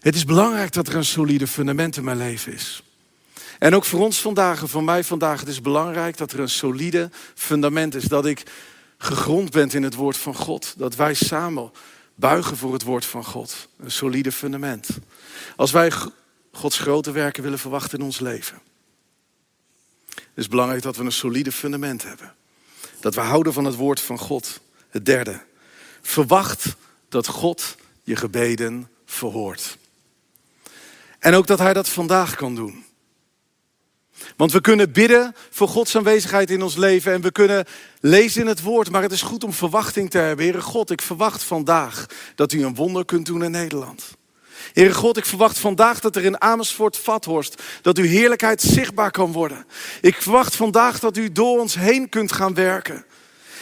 het 0.00 0.14
is 0.14 0.24
belangrijk 0.24 0.72
dat 0.72 0.88
er 0.88 0.96
een 0.96 1.04
solide 1.04 1.46
fundament 1.46 1.96
in 1.96 2.04
mijn 2.04 2.16
leven 2.16 2.52
is. 2.52 2.82
En 3.58 3.74
ook 3.74 3.84
voor 3.84 4.00
ons 4.00 4.20
vandaag 4.20 4.60
en 4.60 4.68
voor 4.68 4.84
mij 4.84 5.04
vandaag, 5.04 5.40
het 5.40 5.48
is 5.48 5.60
belangrijk 5.60 6.16
dat 6.16 6.32
er 6.32 6.40
een 6.40 6.48
solide 6.48 7.10
fundament 7.34 7.94
is. 7.94 8.04
Dat 8.04 8.26
ik 8.26 8.42
gegrond 8.98 9.50
ben 9.50 9.70
in 9.70 9.82
het 9.82 9.94
woord 9.94 10.16
van 10.16 10.34
God. 10.34 10.74
Dat 10.76 10.96
wij 10.96 11.14
samen 11.14 11.70
buigen 12.14 12.56
voor 12.56 12.72
het 12.72 12.82
woord 12.82 13.04
van 13.04 13.24
God. 13.24 13.68
Een 13.80 13.90
solide 13.90 14.32
fundament. 14.32 14.88
Als 15.56 15.70
wij 15.70 15.92
Gods 16.58 16.78
grote 16.78 17.10
werken 17.10 17.42
willen 17.42 17.58
verwachten 17.58 17.98
in 17.98 18.04
ons 18.04 18.20
leven. 18.20 18.58
Het 20.08 20.34
is 20.34 20.48
belangrijk 20.48 20.82
dat 20.82 20.96
we 20.96 21.04
een 21.04 21.12
solide 21.12 21.52
fundament 21.52 22.02
hebben. 22.02 22.34
Dat 23.00 23.14
we 23.14 23.20
houden 23.20 23.52
van 23.52 23.64
het 23.64 23.74
woord 23.74 24.00
van 24.00 24.18
God. 24.18 24.60
Het 24.88 25.06
derde. 25.06 25.40
Verwacht 26.02 26.76
dat 27.08 27.26
God 27.26 27.76
je 28.02 28.16
gebeden 28.16 28.90
verhoort. 29.06 29.78
En 31.18 31.34
ook 31.34 31.46
dat 31.46 31.58
Hij 31.58 31.72
dat 31.72 31.88
vandaag 31.88 32.34
kan 32.34 32.54
doen. 32.54 32.84
Want 34.36 34.52
we 34.52 34.60
kunnen 34.60 34.92
bidden 34.92 35.34
voor 35.50 35.68
Gods 35.68 35.96
aanwezigheid 35.96 36.50
in 36.50 36.62
ons 36.62 36.76
leven 36.76 37.12
en 37.12 37.20
we 37.20 37.32
kunnen 37.32 37.64
lezen 38.00 38.40
in 38.40 38.46
het 38.46 38.62
woord, 38.62 38.90
maar 38.90 39.02
het 39.02 39.12
is 39.12 39.22
goed 39.22 39.44
om 39.44 39.52
verwachting 39.52 40.10
te 40.10 40.18
hebben. 40.18 40.44
Heere 40.44 40.60
God, 40.60 40.90
ik 40.90 41.02
verwacht 41.02 41.42
vandaag 41.42 42.06
dat 42.34 42.52
u 42.52 42.64
een 42.64 42.74
wonder 42.74 43.04
kunt 43.04 43.26
doen 43.26 43.44
in 43.44 43.50
Nederland. 43.50 44.17
Heere 44.72 44.94
God, 44.94 45.16
ik 45.16 45.24
verwacht 45.24 45.58
vandaag 45.58 46.00
dat 46.00 46.16
er 46.16 46.24
in 46.24 46.40
Amersfoort 46.40 46.96
Vathorst, 46.96 47.62
dat 47.82 47.98
uw 47.98 48.04
heerlijkheid 48.04 48.62
zichtbaar 48.62 49.10
kan 49.10 49.32
worden. 49.32 49.66
Ik 50.00 50.22
verwacht 50.22 50.56
vandaag 50.56 50.98
dat 50.98 51.16
u 51.16 51.32
door 51.32 51.60
ons 51.60 51.74
heen 51.74 52.08
kunt 52.08 52.32
gaan 52.32 52.54
werken. 52.54 53.04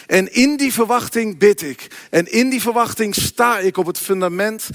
En 0.07 0.33
in 0.33 0.57
die 0.57 0.73
verwachting 0.73 1.39
bid 1.39 1.63
ik. 1.63 1.87
En 2.11 2.33
in 2.33 2.51
die 2.51 2.61
verwachting 2.61 3.15
sta 3.15 3.59
ik 3.59 3.77
op 3.77 3.87
het 3.87 3.99
fundament 3.99 4.69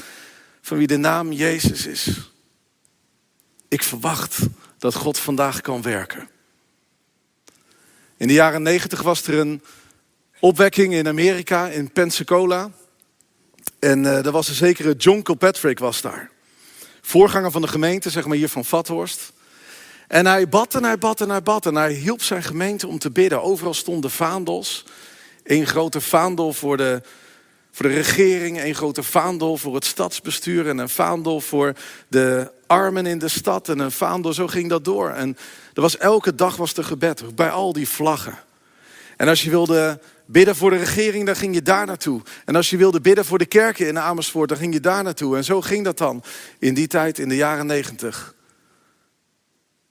van 0.62 0.78
wie 0.78 0.88
de 0.88 0.98
naam 0.98 1.32
Jezus 1.32 1.86
is. 1.86 2.32
Ik 3.68 3.84
verwacht 3.84 4.38
dat 4.78 4.96
God 4.96 5.18
vandaag 5.18 5.62
kan 5.62 5.82
werken. 5.82 6.30
In 8.18 8.28
de 8.28 8.34
jaren 8.34 8.62
negentig 8.62 9.01
was 9.01 9.28
er 9.28 9.40
een 9.40 9.62
opwekking 10.40 10.94
in 10.94 11.08
Amerika, 11.08 11.68
in 11.68 11.92
Pensacola. 11.92 12.72
En 13.82 14.04
uh, 14.04 14.26
er 14.26 14.32
was 14.32 14.48
een 14.48 14.56
zekere 14.56 14.94
John 14.94 15.22
Kilpatrick 15.22 15.80
was 15.80 16.02
daar. 16.02 16.30
Voorganger 17.02 17.52
van 17.52 17.62
de 17.62 17.68
gemeente, 17.68 18.10
zeg 18.10 18.26
maar 18.26 18.38
hier 18.38 18.50
van 18.50 18.66
Vathorst. 18.66 19.32
En 20.08 20.26
hij 20.26 20.50
bad 20.50 20.76
en 20.76 20.84
hij 20.84 20.98
bad 20.98 21.22
en 21.22 21.30
hij 21.30 21.42
bad. 21.42 21.66
En 21.66 21.76
hij 21.76 21.94
hielp 21.94 22.22
zijn 22.22 22.44
gemeente 22.44 22.88
om 22.88 23.00
te 23.00 23.12
bidden. 23.12 23.42
Overal 23.42 23.74
stonden 23.74 24.12
vaandels. 24.12 24.86
Eén 25.44 25.68
grote 25.68 26.02
vaandel 26.02 26.54
voor 26.54 26.78
de 26.78 27.02
voor 27.72 27.90
de 27.90 27.96
regering, 27.96 28.64
een 28.64 28.76
grote 28.76 29.04
vaandel 29.04 29.58
voor 29.58 29.76
het 29.76 29.86
stadsbestuur 29.86 30.68
en 30.68 30.78
een 30.78 30.90
vaandel 30.90 31.40
voor 31.40 31.74
de 32.08 32.52
armen 32.68 33.06
in 33.06 33.20
de 33.20 33.28
stad 33.28 33.70
en 33.70 33.80
een 33.80 33.92
vaandel. 33.92 34.34
Zo 34.34 34.48
ging 34.48 34.70
dat 34.70 34.86
door. 34.86 35.10
En 35.10 35.38
er 35.74 35.82
was, 35.82 35.98
elke 35.98 36.36
dag 36.36 36.56
was 36.56 36.74
er 36.74 36.84
gebed 36.84 37.36
bij 37.36 37.50
al 37.50 37.74
die 37.74 37.90
vlaggen. 37.90 38.40
En 39.18 39.28
als 39.28 39.44
je 39.44 39.50
wilde 39.50 40.00
bidden 40.32 40.56
voor 40.56 40.70
de 40.70 40.78
regering, 40.78 41.26
dan 41.26 41.36
ging 41.36 41.54
je 41.54 41.62
daar 41.62 41.86
naartoe. 41.86 42.22
En 42.46 42.56
als 42.56 42.70
je 42.70 42.78
wilde 42.78 43.02
bidden 43.02 43.26
voor 43.26 43.38
de 43.38 43.46
kerken 43.46 43.88
in 43.88 44.00
Amersfoort, 44.00 44.50
dan 44.50 44.58
ging 44.58 44.74
je 44.74 44.80
daar 44.80 45.04
naartoe. 45.04 45.38
En 45.38 45.44
zo 45.44 45.62
ging 45.62 45.84
dat 45.84 45.98
dan 45.98 46.24
in 46.60 46.74
die 46.74 46.88
tijd, 46.88 47.20
in 47.20 47.30
de 47.30 47.36
jaren 47.36 47.66
negentig. 47.66 48.36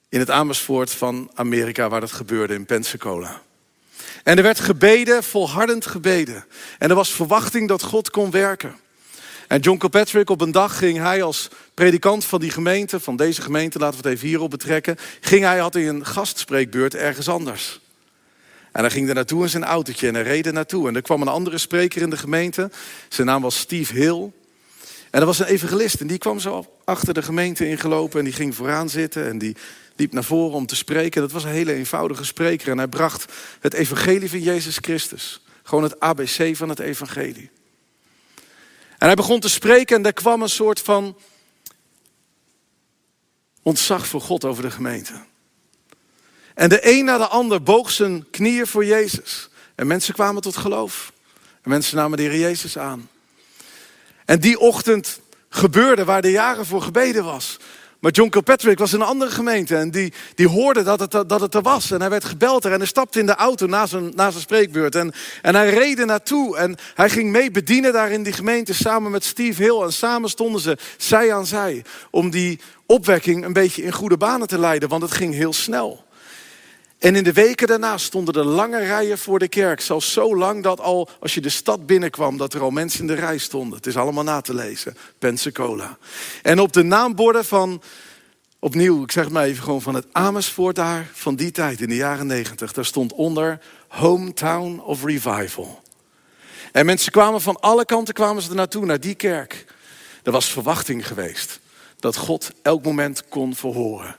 In 0.09 0.19
het 0.19 0.31
Amersfoort 0.31 0.91
van 0.91 1.31
Amerika, 1.35 1.89
waar 1.89 2.01
dat 2.01 2.13
gebeurde, 2.13 2.55
in 2.55 2.67
Pensacola. 2.67 3.43
En 4.23 4.37
er 4.37 4.43
werd 4.43 4.61
gebeden, 4.61 5.23
volhardend 5.23 5.87
gebeden. 5.87 6.45
En 6.79 6.89
er 6.91 6.97
was 6.97 7.13
verwachting 7.13 7.69
dat 7.69 7.83
God 7.83 8.11
kon 8.11 8.31
werken. 8.31 8.75
En 9.49 9.61
John 9.61 9.79
Kilpatrick, 9.79 10.31
op 10.31 10.41
een 10.41 10.53
dag 10.53 10.79
ging 10.79 10.99
hij 10.99 11.23
als 11.23 11.49
predikant 11.75 12.25
van 12.25 12.41
die 12.41 12.51
gemeente, 12.51 13.01
van 13.01 13.17
deze 13.17 13.43
gemeente, 13.43 13.79
laten 13.79 14.03
we 14.03 14.09
het 14.09 14.17
even 14.17 14.29
hierop 14.29 14.51
betrekken, 14.51 14.97
ging 15.21 15.45
hij, 15.45 15.59
had 15.59 15.75
hij 15.75 15.89
een 15.89 16.07
gastspreekbeurt 16.07 16.95
ergens 16.95 17.29
anders. 17.29 17.80
En 18.73 18.81
hij 18.81 18.91
ging 18.91 19.09
er 19.09 19.15
naartoe 19.15 19.43
in 19.43 19.49
zijn 19.49 19.65
autootje 19.65 20.09
en 20.09 20.15
hij 20.15 20.23
reed 20.23 20.47
er 20.47 20.53
naartoe. 20.53 20.89
En 20.89 20.97
er 20.97 21.03
kwam 21.03 21.23
een 21.23 21.29
andere 21.29 21.59
spreker 21.59 22.03
in 22.03 22.11
de 22.11 22.17
gemeente. 22.17 22.71
Zijn 23.09 23.27
naam 23.27 23.43
was 23.43 23.59
Steve 23.59 23.95
Hill. 23.95 24.31
En 25.11 25.21
er 25.21 25.27
was 25.27 25.39
een 25.39 25.47
evangelist 25.47 26.01
en 26.01 26.07
die 26.07 26.19
kwam 26.19 26.41
zo 26.41 26.67
achter 26.85 27.15
de 27.15 27.23
gemeente 27.23 27.69
ingelopen 27.69 28.19
en 28.19 28.25
die 28.25 28.35
ging 28.35 28.55
vooraan 28.55 28.89
zitten 28.89 29.27
en 29.27 29.39
die 29.39 29.57
liep 29.97 30.13
naar 30.13 30.25
voren 30.25 30.57
om 30.57 30.67
te 30.67 30.77
spreken. 30.77 31.21
Dat 31.21 31.33
was 31.33 31.45
een 31.45 31.51
hele 31.51 31.73
eenvoudige 31.73 32.25
spreker 32.25 32.71
en 32.71 32.79
hij 32.79 32.89
bracht 32.89 33.33
het 33.61 33.75
evangelie 33.75 34.31
van 34.31 34.41
Jezus 34.41 34.77
Christus. 34.77 35.43
Gewoon 35.63 35.83
het 35.83 36.01
ABC 36.01 36.57
van 36.57 36.69
het 36.69 36.79
evangelie. 36.79 37.51
En 38.99 39.07
hij 39.07 39.15
begon 39.15 39.41
te 39.41 39.49
spreken 39.49 39.97
en 39.97 40.07
er 40.07 40.13
kwam 40.13 40.43
een 40.43 40.49
soort 40.49 40.81
van 40.81 41.17
ontzag 43.63 44.07
voor 44.07 44.21
God 44.21 44.45
over 44.45 44.63
de 44.63 44.71
gemeente. 44.71 45.13
En 46.61 46.69
de 46.69 46.81
een 46.83 47.05
na 47.05 47.19
de 47.19 47.27
ander 47.27 47.63
boog 47.63 47.91
zijn 47.91 48.27
knieën 48.31 48.67
voor 48.67 48.85
Jezus. 48.85 49.49
En 49.75 49.87
mensen 49.87 50.15
kwamen 50.15 50.43
tot 50.43 50.57
geloof. 50.57 51.13
En 51.63 51.71
mensen 51.71 51.97
namen 51.97 52.17
de 52.17 52.23
Heer 52.23 52.39
Jezus 52.39 52.79
aan. 52.79 53.09
En 54.25 54.41
die 54.41 54.59
ochtend 54.59 55.21
gebeurde 55.49 56.05
waar 56.05 56.23
de 56.23 56.31
jaren 56.31 56.67
voor 56.67 56.83
gebeden 56.83 57.25
was. 57.25 57.59
Maar 57.99 58.13
John 58.13 58.31
Kilpatrick 58.31 58.79
was 58.79 58.93
in 58.93 59.01
een 59.01 59.07
andere 59.07 59.31
gemeente 59.31 59.77
en 59.77 59.91
die, 59.91 60.13
die 60.35 60.49
hoorde 60.49 60.83
dat 60.83 61.01
het, 61.01 61.11
dat 61.11 61.41
het 61.41 61.55
er 61.55 61.63
was. 61.63 61.91
En 61.91 62.01
hij 62.01 62.11
werd 62.11 62.25
gebeld 62.25 62.65
er 62.65 62.73
en 62.73 62.79
hij 62.79 62.87
stapte 62.87 63.21
in 63.21 63.27
de 63.27 63.35
auto 63.35 63.67
na 63.67 63.87
zijn, 63.87 64.13
na 64.15 64.31
zijn 64.31 64.43
spreekbeurt. 64.43 64.95
En, 64.95 65.13
en 65.43 65.55
hij 65.55 65.71
reed 65.71 66.05
naartoe 66.05 66.57
en 66.57 66.77
hij 66.95 67.11
ging 67.11 67.31
mee 67.31 67.51
bedienen 67.51 67.93
daar 67.93 68.11
in 68.11 68.23
die 68.23 68.33
gemeente 68.33 68.75
samen 68.75 69.11
met 69.11 69.25
Steve 69.25 69.63
Hill. 69.63 69.81
En 69.83 69.93
samen 69.93 70.31
stonden 70.31 70.61
ze 70.61 70.79
zij 70.97 71.35
aan 71.35 71.47
zij 71.47 71.85
om 72.11 72.31
die 72.31 72.61
opwekking 72.87 73.45
een 73.45 73.53
beetje 73.53 73.83
in 73.83 73.93
goede 73.93 74.17
banen 74.17 74.49
te 74.49 74.59
leiden, 74.59 74.89
want 74.89 75.03
het 75.03 75.13
ging 75.13 75.35
heel 75.35 75.53
snel. 75.53 76.09
En 77.01 77.17
in 77.17 77.25
de 77.25 77.33
weken 77.33 77.67
daarna 77.67 77.99
stonden 77.99 78.35
er 78.35 78.45
lange 78.45 78.79
rijen 78.79 79.19
voor 79.19 79.39
de 79.39 79.49
kerk. 79.49 79.81
Zelfs 79.81 80.13
zo 80.13 80.37
lang 80.37 80.63
dat 80.63 80.81
al 80.81 81.09
als 81.21 81.35
je 81.35 81.41
de 81.41 81.49
stad 81.49 81.87
binnenkwam, 81.87 82.37
dat 82.37 82.55
er 82.55 82.61
al 82.61 82.71
mensen 82.71 83.01
in 83.01 83.07
de 83.07 83.15
rij 83.15 83.39
stonden. 83.39 83.77
Het 83.77 83.87
is 83.87 83.97
allemaal 83.97 84.25
na 84.25 84.41
te 84.41 84.55
lezen. 84.55 84.97
Pensacola. 85.19 85.99
En 86.43 86.61
op 86.61 86.73
de 86.73 86.83
naamborden 86.83 87.45
van, 87.45 87.83
opnieuw, 88.59 89.03
ik 89.03 89.13
zeg 89.13 89.25
het 89.25 89.33
maar 89.33 89.45
even 89.45 89.63
gewoon 89.63 89.83
van 89.83 89.95
het 89.95 90.07
Amersfoort 90.13 90.77
daar, 90.77 91.11
van 91.13 91.35
die 91.35 91.51
tijd 91.51 91.81
in 91.81 91.89
de 91.89 91.95
jaren 91.95 92.27
negentig, 92.27 92.73
daar 92.73 92.85
stond 92.85 93.13
onder 93.13 93.61
Hometown 93.89 94.81
of 94.85 95.05
Revival. 95.05 95.83
En 96.73 96.87
mensen 96.87 97.13
kwamen 97.13 97.41
van 97.41 97.61
alle 97.61 97.85
kanten 97.85 98.15
kwamen 98.15 98.43
ze 98.43 98.49
er 98.49 98.55
naartoe, 98.55 98.85
naar 98.85 99.01
die 99.01 99.15
kerk. 99.15 99.65
Er 100.23 100.33
was 100.33 100.53
verwachting 100.53 101.07
geweest 101.07 101.61
dat 102.01 102.17
God 102.17 102.51
elk 102.63 102.85
moment 102.85 103.29
kon 103.29 103.55
verhoren. 103.55 104.17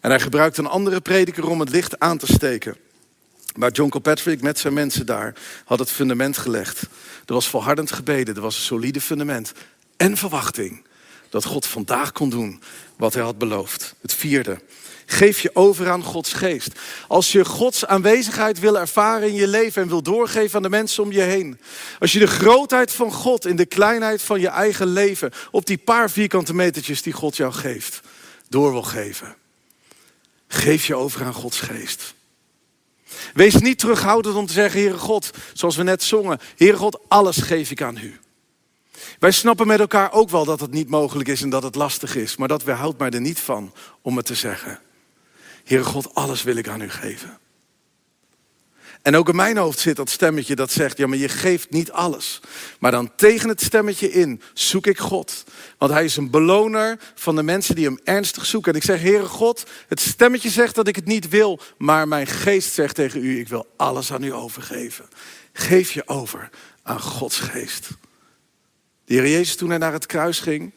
En 0.00 0.10
hij 0.10 0.20
gebruikte 0.20 0.60
een 0.60 0.66
andere 0.66 1.00
prediker 1.00 1.48
om 1.48 1.60
het 1.60 1.70
licht 1.70 1.98
aan 1.98 2.18
te 2.18 2.26
steken. 2.26 2.76
Maar 3.56 3.70
John 3.70 3.90
Kilpatrick 3.90 4.42
met 4.42 4.58
zijn 4.58 4.74
mensen 4.74 5.06
daar 5.06 5.34
had 5.64 5.78
het 5.78 5.90
fundament 5.90 6.38
gelegd. 6.38 6.82
Er 7.26 7.34
was 7.34 7.48
volhardend 7.48 7.92
gebeden, 7.92 8.34
er 8.34 8.40
was 8.40 8.56
een 8.56 8.62
solide 8.62 9.00
fundament 9.00 9.52
en 9.96 10.16
verwachting 10.16 10.86
dat 11.28 11.44
God 11.44 11.66
vandaag 11.66 12.12
kon 12.12 12.30
doen 12.30 12.62
wat 12.96 13.14
hij 13.14 13.22
had 13.22 13.38
beloofd. 13.38 13.94
Het 14.00 14.14
vierde, 14.14 14.60
geef 15.06 15.40
je 15.40 15.50
over 15.54 15.90
aan 15.90 16.02
Gods 16.02 16.32
geest. 16.32 16.72
Als 17.08 17.32
je 17.32 17.44
Gods 17.44 17.86
aanwezigheid 17.86 18.58
wil 18.58 18.78
ervaren 18.78 19.28
in 19.28 19.34
je 19.34 19.48
leven 19.48 19.82
en 19.82 19.88
wil 19.88 20.02
doorgeven 20.02 20.56
aan 20.56 20.62
de 20.62 20.68
mensen 20.68 21.02
om 21.02 21.12
je 21.12 21.20
heen. 21.20 21.60
Als 21.98 22.12
je 22.12 22.18
de 22.18 22.26
grootheid 22.26 22.92
van 22.92 23.12
God 23.12 23.46
in 23.46 23.56
de 23.56 23.66
kleinheid 23.66 24.22
van 24.22 24.40
je 24.40 24.48
eigen 24.48 24.86
leven 24.86 25.32
op 25.50 25.66
die 25.66 25.78
paar 25.78 26.10
vierkante 26.10 26.54
metertjes 26.54 27.02
die 27.02 27.12
God 27.12 27.36
jou 27.36 27.52
geeft, 27.52 28.00
door 28.48 28.72
wil 28.72 28.82
geven. 28.82 29.36
Geef 30.48 30.86
je 30.86 30.94
over 30.94 31.24
aan 31.24 31.34
Gods 31.34 31.60
geest. 31.60 32.14
Wees 33.34 33.54
niet 33.54 33.78
terughoudend 33.78 34.36
om 34.36 34.46
te 34.46 34.52
zeggen, 34.52 34.80
Heere 34.80 34.98
God, 34.98 35.30
zoals 35.52 35.76
we 35.76 35.82
net 35.82 36.02
zongen, 36.02 36.38
Heere 36.56 36.76
God, 36.76 36.98
alles 37.08 37.36
geef 37.36 37.70
ik 37.70 37.82
aan 37.82 37.96
u. 37.96 38.18
Wij 39.18 39.30
snappen 39.30 39.66
met 39.66 39.80
elkaar 39.80 40.12
ook 40.12 40.30
wel 40.30 40.44
dat 40.44 40.60
het 40.60 40.70
niet 40.70 40.88
mogelijk 40.88 41.28
is 41.28 41.42
en 41.42 41.50
dat 41.50 41.62
het 41.62 41.74
lastig 41.74 42.16
is, 42.16 42.36
maar 42.36 42.48
dat 42.48 42.62
weerhoudt 42.62 42.98
mij 42.98 43.10
er 43.10 43.20
niet 43.20 43.40
van 43.40 43.72
om 44.02 44.16
het 44.16 44.26
te 44.26 44.34
zeggen. 44.34 44.80
Heere 45.64 45.84
God, 45.84 46.14
alles 46.14 46.42
wil 46.42 46.56
ik 46.56 46.68
aan 46.68 46.80
u 46.80 46.90
geven. 46.90 47.38
En 49.02 49.16
ook 49.16 49.28
in 49.28 49.36
mijn 49.36 49.56
hoofd 49.56 49.78
zit 49.78 49.96
dat 49.96 50.10
stemmetje 50.10 50.54
dat 50.54 50.72
zegt: 50.72 50.96
Ja, 50.96 51.06
maar 51.06 51.18
je 51.18 51.28
geeft 51.28 51.70
niet 51.70 51.92
alles. 51.92 52.40
Maar 52.78 52.90
dan 52.90 53.14
tegen 53.16 53.48
het 53.48 53.62
stemmetje 53.62 54.10
in 54.12 54.42
zoek 54.54 54.86
ik 54.86 54.98
God. 54.98 55.44
Want 55.78 55.92
Hij 55.92 56.04
is 56.04 56.16
een 56.16 56.30
beloner 56.30 56.98
van 57.14 57.36
de 57.36 57.42
mensen 57.42 57.74
die 57.74 57.84
Hem 57.84 58.00
ernstig 58.04 58.46
zoeken. 58.46 58.72
En 58.72 58.78
ik 58.78 58.84
zeg: 58.84 59.00
Heere 59.00 59.26
God, 59.26 59.64
het 59.88 60.00
stemmetje 60.00 60.50
zegt 60.50 60.74
dat 60.74 60.88
ik 60.88 60.96
het 60.96 61.06
niet 61.06 61.28
wil. 61.28 61.60
Maar 61.78 62.08
mijn 62.08 62.26
geest 62.26 62.72
zegt 62.72 62.94
tegen 62.94 63.24
u: 63.24 63.38
Ik 63.38 63.48
wil 63.48 63.66
alles 63.76 64.12
aan 64.12 64.22
u 64.22 64.32
overgeven. 64.32 65.08
Geef 65.52 65.92
je 65.92 66.08
over 66.08 66.50
aan 66.82 67.00
Gods 67.00 67.38
geest. 67.38 67.88
De 69.04 69.14
Heer 69.14 69.28
Jezus, 69.28 69.56
toen 69.56 69.68
hij 69.68 69.78
naar 69.78 69.92
het 69.92 70.06
kruis 70.06 70.40
ging, 70.40 70.72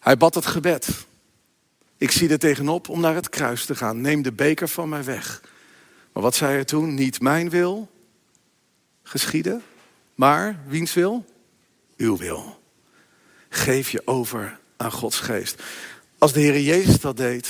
hij 0.00 0.16
bad 0.16 0.34
het 0.34 0.46
gebed. 0.46 0.88
Ik 1.98 2.10
zie 2.10 2.28
er 2.28 2.38
tegenop 2.38 2.88
om 2.88 3.00
naar 3.00 3.14
het 3.14 3.28
kruis 3.28 3.64
te 3.64 3.74
gaan. 3.74 4.00
Neem 4.00 4.22
de 4.22 4.32
beker 4.32 4.68
van 4.68 4.88
mij 4.88 5.04
weg. 5.04 5.40
Maar 6.14 6.22
wat 6.22 6.34
zei 6.34 6.54
hij 6.54 6.64
toen? 6.64 6.94
Niet 6.94 7.20
mijn 7.20 7.50
wil 7.50 7.88
geschieden, 9.02 9.62
maar 10.14 10.60
wiens 10.66 10.94
wil? 10.94 11.24
Uw 11.96 12.16
wil. 12.16 12.62
Geef 13.48 13.90
je 13.90 14.02
over 14.04 14.58
aan 14.76 14.92
Gods 14.92 15.20
geest. 15.20 15.62
Als 16.18 16.32
de 16.32 16.40
Heer 16.40 16.60
Jezus 16.60 17.00
dat 17.00 17.16
deed, 17.16 17.48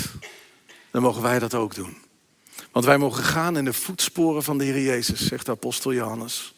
dan 0.91 1.03
mogen 1.03 1.23
wij 1.23 1.39
dat 1.39 1.55
ook 1.55 1.75
doen. 1.75 1.97
Want 2.73 2.85
wij 2.85 2.99
mogen 2.99 3.25
gaan 3.25 3.57
in 3.57 3.65
de 3.65 3.73
voetsporen 3.73 4.43
van 4.43 4.59
de 4.59 4.65
Heer 4.65 4.83
Jezus, 4.83 5.27
zegt 5.27 5.47
de 5.47 5.53
apostel 5.53 5.93
Johannes. 5.93 6.55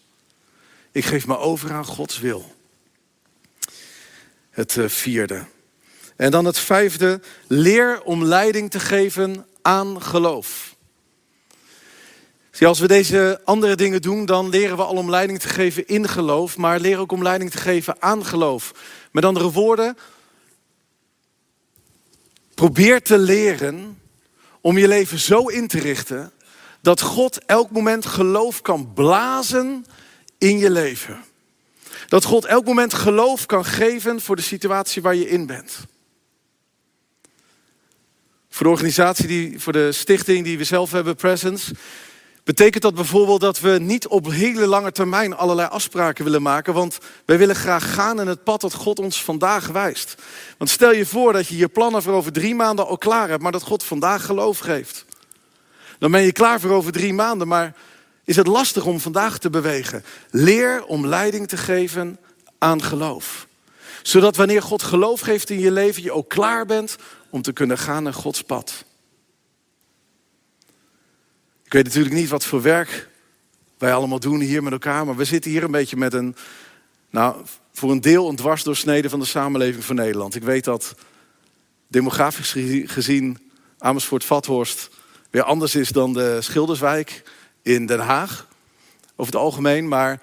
Ik 0.92 1.04
geef 1.04 1.26
me 1.26 1.38
over 1.38 1.72
aan 1.72 1.84
Gods 1.84 2.18
wil. 2.18 2.54
Het 4.50 4.76
eh, 4.76 4.88
vierde. 4.88 5.44
En 6.16 6.30
dan 6.30 6.44
het 6.44 6.58
vijfde, 6.58 7.20
leer 7.46 8.02
om 8.02 8.24
leiding 8.24 8.70
te 8.70 8.80
geven 8.80 9.46
aan 9.62 10.02
geloof. 10.02 10.75
Zie, 12.56 12.66
als 12.66 12.78
we 12.78 12.86
deze 12.86 13.40
andere 13.44 13.74
dingen 13.74 14.02
doen, 14.02 14.26
dan 14.26 14.48
leren 14.48 14.76
we 14.76 14.82
al 14.82 14.96
om 14.96 15.10
leiding 15.10 15.38
te 15.38 15.48
geven 15.48 15.86
in 15.86 16.08
geloof, 16.08 16.56
maar 16.56 16.80
leren 16.80 17.00
ook 17.00 17.12
om 17.12 17.22
leiding 17.22 17.50
te 17.50 17.58
geven 17.58 17.96
aan 17.98 18.24
geloof. 18.24 18.72
Met 19.12 19.24
andere 19.24 19.50
woorden, 19.50 19.96
probeer 22.54 23.02
te 23.02 23.18
leren 23.18 24.00
om 24.60 24.78
je 24.78 24.88
leven 24.88 25.18
zo 25.18 25.46
in 25.46 25.68
te 25.68 25.78
richten 25.78 26.32
dat 26.80 27.00
God 27.00 27.44
elk 27.44 27.70
moment 27.70 28.06
geloof 28.06 28.62
kan 28.62 28.92
blazen 28.94 29.86
in 30.38 30.58
je 30.58 30.70
leven. 30.70 31.24
Dat 32.08 32.24
God 32.24 32.44
elk 32.44 32.64
moment 32.64 32.94
geloof 32.94 33.46
kan 33.46 33.64
geven 33.64 34.20
voor 34.20 34.36
de 34.36 34.42
situatie 34.42 35.02
waar 35.02 35.14
je 35.14 35.28
in 35.28 35.46
bent. 35.46 35.78
Voor 38.48 38.66
de 38.66 38.72
organisatie, 38.72 39.26
die, 39.26 39.60
voor 39.60 39.72
de 39.72 39.92
stichting 39.92 40.44
die 40.44 40.58
we 40.58 40.64
zelf 40.64 40.90
hebben, 40.90 41.16
Presence, 41.16 41.74
Betekent 42.46 42.82
dat 42.82 42.94
bijvoorbeeld 42.94 43.40
dat 43.40 43.60
we 43.60 43.78
niet 43.80 44.06
op 44.06 44.30
hele 44.30 44.66
lange 44.66 44.92
termijn 44.92 45.36
allerlei 45.36 45.68
afspraken 45.68 46.24
willen 46.24 46.42
maken, 46.42 46.74
want 46.74 46.98
wij 47.24 47.38
willen 47.38 47.56
graag 47.56 47.94
gaan 47.94 48.20
in 48.20 48.26
het 48.26 48.44
pad 48.44 48.60
dat 48.60 48.74
God 48.74 48.98
ons 48.98 49.24
vandaag 49.24 49.66
wijst. 49.66 50.14
Want 50.58 50.70
stel 50.70 50.92
je 50.92 51.06
voor 51.06 51.32
dat 51.32 51.46
je 51.46 51.56
je 51.56 51.68
plannen 51.68 52.02
voor 52.02 52.12
over 52.12 52.32
drie 52.32 52.54
maanden 52.54 52.86
al 52.86 52.98
klaar 52.98 53.28
hebt, 53.28 53.42
maar 53.42 53.52
dat 53.52 53.62
God 53.62 53.84
vandaag 53.84 54.24
geloof 54.24 54.58
geeft. 54.58 55.04
Dan 55.98 56.10
ben 56.10 56.22
je 56.22 56.32
klaar 56.32 56.60
voor 56.60 56.70
over 56.70 56.92
drie 56.92 57.12
maanden, 57.12 57.48
maar 57.48 57.74
is 58.24 58.36
het 58.36 58.46
lastig 58.46 58.84
om 58.84 59.00
vandaag 59.00 59.38
te 59.38 59.50
bewegen. 59.50 60.04
Leer 60.30 60.84
om 60.84 61.06
leiding 61.06 61.48
te 61.48 61.56
geven 61.56 62.18
aan 62.58 62.82
geloof. 62.82 63.46
Zodat 64.02 64.36
wanneer 64.36 64.62
God 64.62 64.82
geloof 64.82 65.20
geeft 65.20 65.50
in 65.50 65.60
je 65.60 65.70
leven, 65.70 66.02
je 66.02 66.12
ook 66.12 66.28
klaar 66.28 66.66
bent 66.66 66.96
om 67.30 67.42
te 67.42 67.52
kunnen 67.52 67.78
gaan 67.78 68.02
naar 68.02 68.14
Gods 68.14 68.42
pad. 68.42 68.84
Ik 71.66 71.72
weet 71.72 71.84
natuurlijk 71.84 72.14
niet 72.14 72.28
wat 72.28 72.44
voor 72.44 72.62
werk 72.62 73.08
wij 73.78 73.94
allemaal 73.94 74.20
doen 74.20 74.40
hier 74.40 74.62
met 74.62 74.72
elkaar, 74.72 75.06
maar 75.06 75.16
we 75.16 75.24
zitten 75.24 75.50
hier 75.50 75.64
een 75.64 75.70
beetje 75.70 75.96
met 75.96 76.12
een, 76.12 76.36
nou, 77.10 77.36
voor 77.72 77.90
een 77.90 78.00
deel 78.00 78.28
een 78.28 78.36
dwarsdoorsnede 78.36 79.08
van 79.08 79.20
de 79.20 79.26
samenleving 79.26 79.84
van 79.84 79.96
Nederland. 79.96 80.34
Ik 80.34 80.42
weet 80.42 80.64
dat 80.64 80.94
demografisch 81.88 82.54
gezien 82.84 83.50
Amersfoort-Vathorst 83.78 84.90
weer 85.30 85.42
anders 85.42 85.74
is 85.74 85.88
dan 85.88 86.12
de 86.12 86.40
Schilderswijk 86.40 87.22
in 87.62 87.86
Den 87.86 88.00
Haag, 88.00 88.48
over 89.16 89.32
het 89.32 89.42
algemeen. 89.42 89.88
Maar 89.88 90.20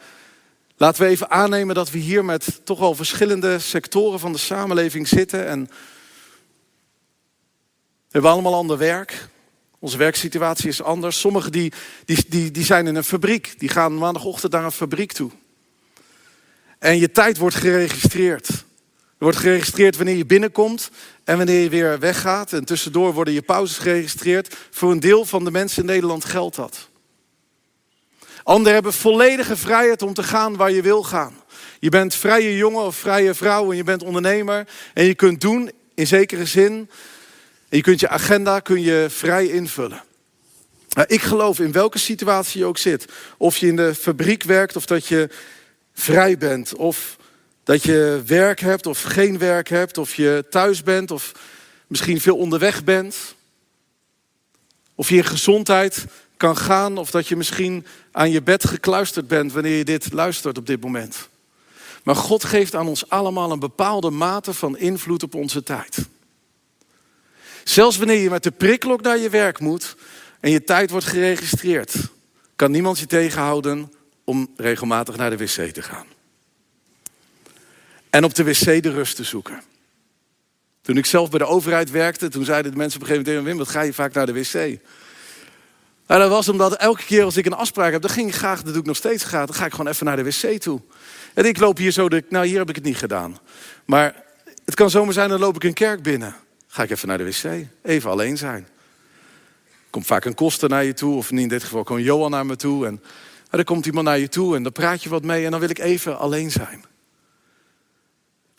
laten 0.77 1.03
we 1.03 1.09
even 1.09 1.29
aannemen 1.29 1.75
dat 1.75 1.91
we 1.91 1.97
hier 1.97 2.25
met 2.25 2.61
toch 2.63 2.79
wel 2.79 2.95
verschillende 2.95 3.59
sectoren 3.59 4.19
van 4.19 4.31
de 4.31 4.37
samenleving 4.37 5.07
zitten. 5.07 5.47
En 5.47 5.65
we 5.65 5.69
hebben 8.09 8.31
allemaal 8.31 8.55
ander 8.55 8.77
werk. 8.77 9.31
Onze 9.83 9.97
werksituatie 9.97 10.67
is 10.67 10.81
anders. 10.81 11.19
Sommigen 11.19 11.51
die, 11.51 11.73
die, 12.05 12.25
die, 12.27 12.51
die 12.51 12.63
zijn 12.63 12.87
in 12.87 12.95
een 12.95 13.03
fabriek. 13.03 13.53
Die 13.57 13.69
gaan 13.69 13.97
maandagochtend 13.97 14.51
naar 14.51 14.63
een 14.63 14.71
fabriek 14.71 15.11
toe. 15.11 15.31
En 16.79 16.99
je 16.99 17.11
tijd 17.11 17.37
wordt 17.37 17.55
geregistreerd. 17.55 18.47
Er 18.47 18.63
wordt 19.17 19.37
geregistreerd 19.37 19.95
wanneer 19.95 20.15
je 20.15 20.25
binnenkomt 20.25 20.89
en 21.23 21.37
wanneer 21.37 21.59
je 21.59 21.69
weer 21.69 21.99
weggaat. 21.99 22.53
En 22.53 22.65
tussendoor 22.65 23.13
worden 23.13 23.33
je 23.33 23.41
pauzes 23.41 23.77
geregistreerd. 23.77 24.55
Voor 24.71 24.91
een 24.91 24.99
deel 24.99 25.25
van 25.25 25.43
de 25.43 25.51
mensen 25.51 25.81
in 25.81 25.89
Nederland 25.89 26.25
geldt 26.25 26.55
dat. 26.55 26.89
Anderen 28.43 28.73
hebben 28.73 28.93
volledige 28.93 29.57
vrijheid 29.57 30.01
om 30.01 30.13
te 30.13 30.23
gaan 30.23 30.55
waar 30.55 30.71
je 30.71 30.81
wil 30.81 31.03
gaan. 31.03 31.33
Je 31.79 31.89
bent 31.89 32.15
vrije 32.15 32.57
jongen 32.57 32.83
of 32.83 32.95
vrije 32.95 33.33
vrouw 33.33 33.71
en 33.71 33.77
je 33.77 33.83
bent 33.83 34.03
ondernemer. 34.03 34.67
En 34.93 35.05
je 35.05 35.15
kunt 35.15 35.41
doen, 35.41 35.71
in 35.93 36.07
zekere 36.07 36.45
zin, 36.45 36.89
en 37.73 37.79
je 37.79 37.85
kunt 37.85 37.99
je 37.99 38.09
agenda 38.09 38.59
kun 38.59 38.81
je 38.81 39.05
vrij 39.09 39.47
invullen. 39.47 40.03
ik 41.07 41.21
geloof 41.21 41.59
in 41.59 41.71
welke 41.71 41.97
situatie 41.97 42.59
je 42.59 42.65
ook 42.65 42.77
zit. 42.77 43.05
Of 43.37 43.57
je 43.57 43.67
in 43.67 43.75
de 43.75 43.95
fabriek 43.95 44.43
werkt 44.43 44.75
of 44.75 44.85
dat 44.85 45.07
je 45.07 45.29
vrij 45.93 46.37
bent. 46.37 46.75
Of 46.75 47.17
dat 47.63 47.83
je 47.83 48.21
werk 48.25 48.59
hebt 48.59 48.85
of 48.85 49.01
geen 49.01 49.37
werk 49.37 49.69
hebt. 49.69 49.97
Of 49.97 50.15
je 50.15 50.45
thuis 50.49 50.83
bent 50.83 51.11
of 51.11 51.31
misschien 51.87 52.21
veel 52.21 52.37
onderweg 52.37 52.83
bent. 52.83 53.35
Of 54.95 55.09
je 55.09 55.15
in 55.15 55.25
gezondheid 55.25 56.05
kan 56.37 56.57
gaan. 56.57 56.97
Of 56.97 57.11
dat 57.11 57.27
je 57.27 57.35
misschien 57.35 57.85
aan 58.11 58.31
je 58.31 58.41
bed 58.41 58.67
gekluisterd 58.67 59.27
bent 59.27 59.53
wanneer 59.53 59.77
je 59.77 59.85
dit 59.85 60.11
luistert 60.11 60.57
op 60.57 60.67
dit 60.67 60.81
moment. 60.81 61.29
Maar 62.03 62.15
God 62.15 62.43
geeft 62.43 62.75
aan 62.75 62.87
ons 62.87 63.09
allemaal 63.09 63.51
een 63.51 63.59
bepaalde 63.59 64.09
mate 64.09 64.53
van 64.53 64.77
invloed 64.77 65.23
op 65.23 65.35
onze 65.35 65.63
tijd. 65.63 66.11
Zelfs 67.63 67.97
wanneer 67.97 68.21
je 68.21 68.29
met 68.29 68.43
de 68.43 68.51
prikklok 68.51 69.01
naar 69.01 69.17
je 69.17 69.29
werk 69.29 69.59
moet 69.59 69.95
en 70.39 70.51
je 70.51 70.63
tijd 70.63 70.89
wordt 70.89 71.05
geregistreerd, 71.05 71.95
kan 72.55 72.71
niemand 72.71 72.99
je 72.99 73.05
tegenhouden 73.05 73.93
om 74.23 74.53
regelmatig 74.57 75.15
naar 75.15 75.29
de 75.29 75.37
wc 75.37 75.73
te 75.73 75.81
gaan. 75.81 76.05
En 78.09 78.23
op 78.23 78.35
de 78.35 78.43
wc 78.43 78.83
de 78.83 78.91
rust 78.91 79.15
te 79.15 79.23
zoeken. 79.23 79.61
Toen 80.81 80.97
ik 80.97 81.05
zelf 81.05 81.29
bij 81.29 81.39
de 81.39 81.45
overheid 81.45 81.91
werkte, 81.91 82.29
toen 82.29 82.45
zeiden 82.45 82.71
de 82.71 82.77
mensen 82.77 83.01
op 83.01 83.07
een 83.07 83.13
gegeven 83.13 83.33
moment 83.33 83.55
Wim, 83.55 83.65
wat 83.65 83.75
ga 83.75 83.81
je 83.81 83.93
vaak 83.93 84.13
naar 84.13 84.25
de 84.25 84.33
wc? 84.33 84.79
Nou, 86.07 86.21
dat 86.21 86.29
was 86.29 86.49
omdat 86.49 86.75
elke 86.75 87.03
keer 87.03 87.23
als 87.23 87.37
ik 87.37 87.45
een 87.45 87.53
afspraak 87.53 87.91
heb, 87.91 88.01
dan 88.01 88.11
ging 88.11 88.27
ik 88.27 88.35
graag, 88.35 88.61
dat 88.61 88.73
doe 88.73 88.81
ik 88.81 88.87
nog 88.87 88.97
steeds 88.97 89.23
graag, 89.23 89.45
dan 89.45 89.55
ga 89.55 89.65
ik 89.65 89.71
gewoon 89.71 89.91
even 89.91 90.05
naar 90.05 90.15
de 90.15 90.23
wc 90.23 90.61
toe. 90.61 90.81
En 91.33 91.45
ik 91.45 91.59
loop 91.59 91.77
hier 91.77 91.91
zo, 91.91 92.07
nou 92.29 92.45
hier 92.45 92.57
heb 92.57 92.69
ik 92.69 92.75
het 92.75 92.83
niet 92.83 92.97
gedaan. 92.97 93.37
Maar 93.85 94.23
het 94.65 94.75
kan 94.75 94.89
zomaar 94.89 95.13
zijn, 95.13 95.29
dan 95.29 95.39
loop 95.39 95.55
ik 95.55 95.63
een 95.63 95.73
kerk 95.73 96.03
binnen. 96.03 96.35
Ga 96.73 96.83
ik 96.83 96.89
even 96.89 97.07
naar 97.07 97.17
de 97.17 97.23
wc, 97.23 97.67
even 97.81 98.09
alleen 98.09 98.37
zijn. 98.37 98.67
Komt 99.89 100.05
vaak 100.05 100.25
een 100.25 100.33
koster 100.33 100.69
naar 100.69 100.83
je 100.83 100.93
toe, 100.93 101.15
of 101.15 101.31
in 101.31 101.47
dit 101.47 101.63
geval 101.63 101.83
komt 101.83 102.03
Johan 102.03 102.31
naar 102.31 102.45
me 102.45 102.55
toe. 102.55 102.85
En, 102.85 102.91
en 103.49 103.57
dan 103.57 103.63
komt 103.63 103.85
iemand 103.85 104.05
naar 104.05 104.19
je 104.19 104.29
toe 104.29 104.55
en 104.55 104.63
dan 104.63 104.71
praat 104.71 105.03
je 105.03 105.09
wat 105.09 105.23
mee 105.23 105.45
en 105.45 105.51
dan 105.51 105.59
wil 105.59 105.69
ik 105.69 105.79
even 105.79 106.17
alleen 106.17 106.51
zijn. 106.51 106.83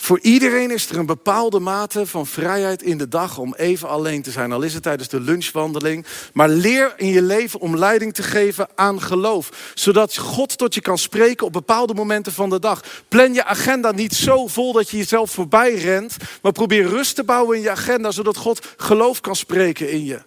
Voor 0.05 0.19
iedereen 0.21 0.71
is 0.71 0.90
er 0.90 0.99
een 0.99 1.07
bepaalde 1.07 1.61
mate 1.61 2.07
van 2.07 2.27
vrijheid 2.27 2.83
in 2.83 2.99
de 2.99 3.09
dag 3.09 3.38
om 3.38 3.55
even 3.55 3.88
alleen 3.88 4.23
te 4.23 4.31
zijn. 4.31 4.53
Al 4.53 4.62
is 4.62 4.75
het 4.75 4.83
tijdens 4.83 5.09
de 5.09 5.21
lunchwandeling. 5.21 6.07
Maar 6.33 6.49
leer 6.49 6.93
in 6.97 7.07
je 7.07 7.23
leven 7.23 7.61
om 7.61 7.77
leiding 7.77 8.14
te 8.14 8.23
geven 8.23 8.69
aan 8.75 9.03
geloof. 9.03 9.73
Zodat 9.75 10.17
God 10.17 10.59
tot 10.59 10.75
je 10.75 10.81
kan 10.81 10.99
spreken 10.99 11.47
op 11.47 11.53
bepaalde 11.53 11.95
momenten 11.95 12.33
van 12.33 12.51
de 12.51 12.59
dag. 12.59 12.85
Plan 13.09 13.35
je 13.35 13.45
agenda 13.45 13.93
niet 13.93 14.14
zo 14.14 14.47
vol 14.47 14.73
dat 14.73 14.90
je 14.90 14.97
jezelf 14.97 15.31
voorbij 15.31 15.75
rent. 15.75 16.17
Maar 16.43 16.53
probeer 16.53 16.87
rust 16.87 17.14
te 17.14 17.25
bouwen 17.25 17.57
in 17.57 17.62
je 17.62 17.71
agenda. 17.71 18.11
Zodat 18.11 18.37
God 18.37 18.67
geloof 18.77 19.21
kan 19.21 19.37
spreken 19.37 19.90
in 19.90 20.05
je. 20.05 20.21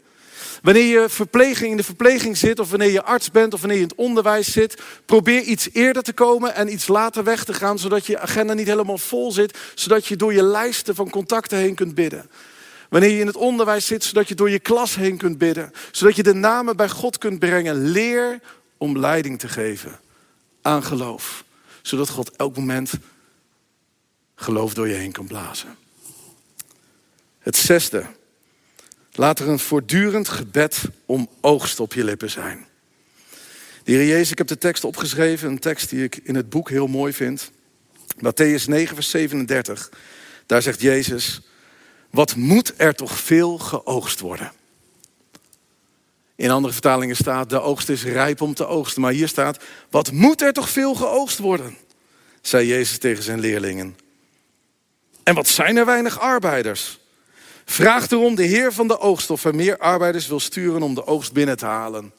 Wanneer 0.61 1.01
je 1.01 1.09
verpleging 1.09 1.71
in 1.71 1.77
de 1.77 1.83
verpleging 1.83 2.37
zit, 2.37 2.59
of 2.59 2.69
wanneer 2.69 2.91
je 2.91 3.03
arts 3.03 3.31
bent, 3.31 3.53
of 3.53 3.59
wanneer 3.59 3.77
je 3.77 3.83
in 3.83 3.89
het 3.89 3.97
onderwijs 3.97 4.51
zit, 4.51 4.81
probeer 5.05 5.41
iets 5.41 5.69
eerder 5.73 6.03
te 6.03 6.13
komen 6.13 6.55
en 6.55 6.71
iets 6.71 6.87
later 6.87 7.23
weg 7.23 7.43
te 7.43 7.53
gaan, 7.53 7.79
zodat 7.79 8.05
je 8.05 8.19
agenda 8.19 8.53
niet 8.53 8.67
helemaal 8.67 8.97
vol 8.97 9.31
zit, 9.31 9.57
zodat 9.75 10.05
je 10.05 10.15
door 10.15 10.33
je 10.33 10.43
lijsten 10.43 10.95
van 10.95 11.09
contacten 11.09 11.57
heen 11.57 11.75
kunt 11.75 11.95
bidden. 11.95 12.29
Wanneer 12.89 13.09
je 13.09 13.19
in 13.19 13.27
het 13.27 13.35
onderwijs 13.35 13.85
zit, 13.85 14.03
zodat 14.03 14.27
je 14.27 14.35
door 14.35 14.49
je 14.49 14.59
klas 14.59 14.95
heen 14.95 15.17
kunt 15.17 15.37
bidden, 15.37 15.71
zodat 15.91 16.15
je 16.15 16.23
de 16.23 16.33
namen 16.33 16.75
bij 16.75 16.89
God 16.89 17.17
kunt 17.17 17.39
brengen. 17.39 17.89
Leer 17.91 18.39
om 18.77 18.97
leiding 18.97 19.39
te 19.39 19.47
geven 19.47 19.99
aan 20.61 20.83
geloof, 20.83 21.43
zodat 21.81 22.09
God 22.09 22.35
elk 22.35 22.55
moment 22.55 22.93
geloof 24.35 24.73
door 24.73 24.87
je 24.87 24.93
heen 24.93 25.11
kan 25.11 25.27
blazen. 25.27 25.75
Het 27.39 27.55
zesde, 27.55 28.05
Laat 29.17 29.39
er 29.39 29.47
een 29.47 29.59
voortdurend 29.59 30.29
gebed 30.29 30.81
om 31.05 31.29
oogst 31.41 31.79
op 31.79 31.93
je 31.93 32.03
lippen 32.03 32.29
zijn. 32.29 32.65
De 33.83 34.07
Jezus, 34.07 34.31
ik 34.31 34.37
heb 34.37 34.47
de 34.47 34.57
tekst 34.57 34.83
opgeschreven, 34.83 35.49
een 35.49 35.59
tekst 35.59 35.89
die 35.89 36.03
ik 36.03 36.19
in 36.23 36.35
het 36.35 36.49
boek 36.49 36.69
heel 36.69 36.87
mooi 36.87 37.13
vind. 37.13 37.51
Matthäus 38.17 38.65
9, 38.65 38.95
vers 38.95 39.09
37. 39.09 39.91
Daar 40.45 40.61
zegt 40.61 40.81
Jezus, 40.81 41.41
wat 42.09 42.35
moet 42.35 42.73
er 42.77 42.95
toch 42.95 43.19
veel 43.19 43.57
geoogst 43.57 44.19
worden? 44.19 44.51
In 46.35 46.51
andere 46.51 46.73
vertalingen 46.73 47.15
staat, 47.15 47.49
de 47.49 47.61
oogst 47.61 47.89
is 47.89 48.03
rijp 48.03 48.41
om 48.41 48.53
te 48.53 48.67
oogsten. 48.67 49.01
Maar 49.01 49.11
hier 49.11 49.27
staat, 49.27 49.63
wat 49.89 50.11
moet 50.11 50.41
er 50.41 50.53
toch 50.53 50.69
veel 50.69 50.95
geoogst 50.95 51.37
worden? 51.37 51.77
Zei 52.41 52.67
Jezus 52.67 52.97
tegen 52.97 53.23
zijn 53.23 53.39
leerlingen. 53.39 53.97
En 55.23 55.35
wat 55.35 55.47
zijn 55.47 55.77
er 55.77 55.85
weinig 55.85 56.19
arbeiders? 56.19 56.99
Vraag 57.69 58.09
erom 58.09 58.35
de 58.35 58.43
Heer 58.43 58.73
van 58.73 58.87
de 58.87 58.99
oogst 58.99 59.29
of 59.29 59.45
er 59.45 59.55
meer 59.55 59.77
arbeiders 59.77 60.27
wil 60.27 60.39
sturen 60.39 60.81
om 60.81 60.93
de 60.93 61.07
oogst 61.07 61.33
binnen 61.33 61.57
te 61.57 61.65
halen. 61.65 62.13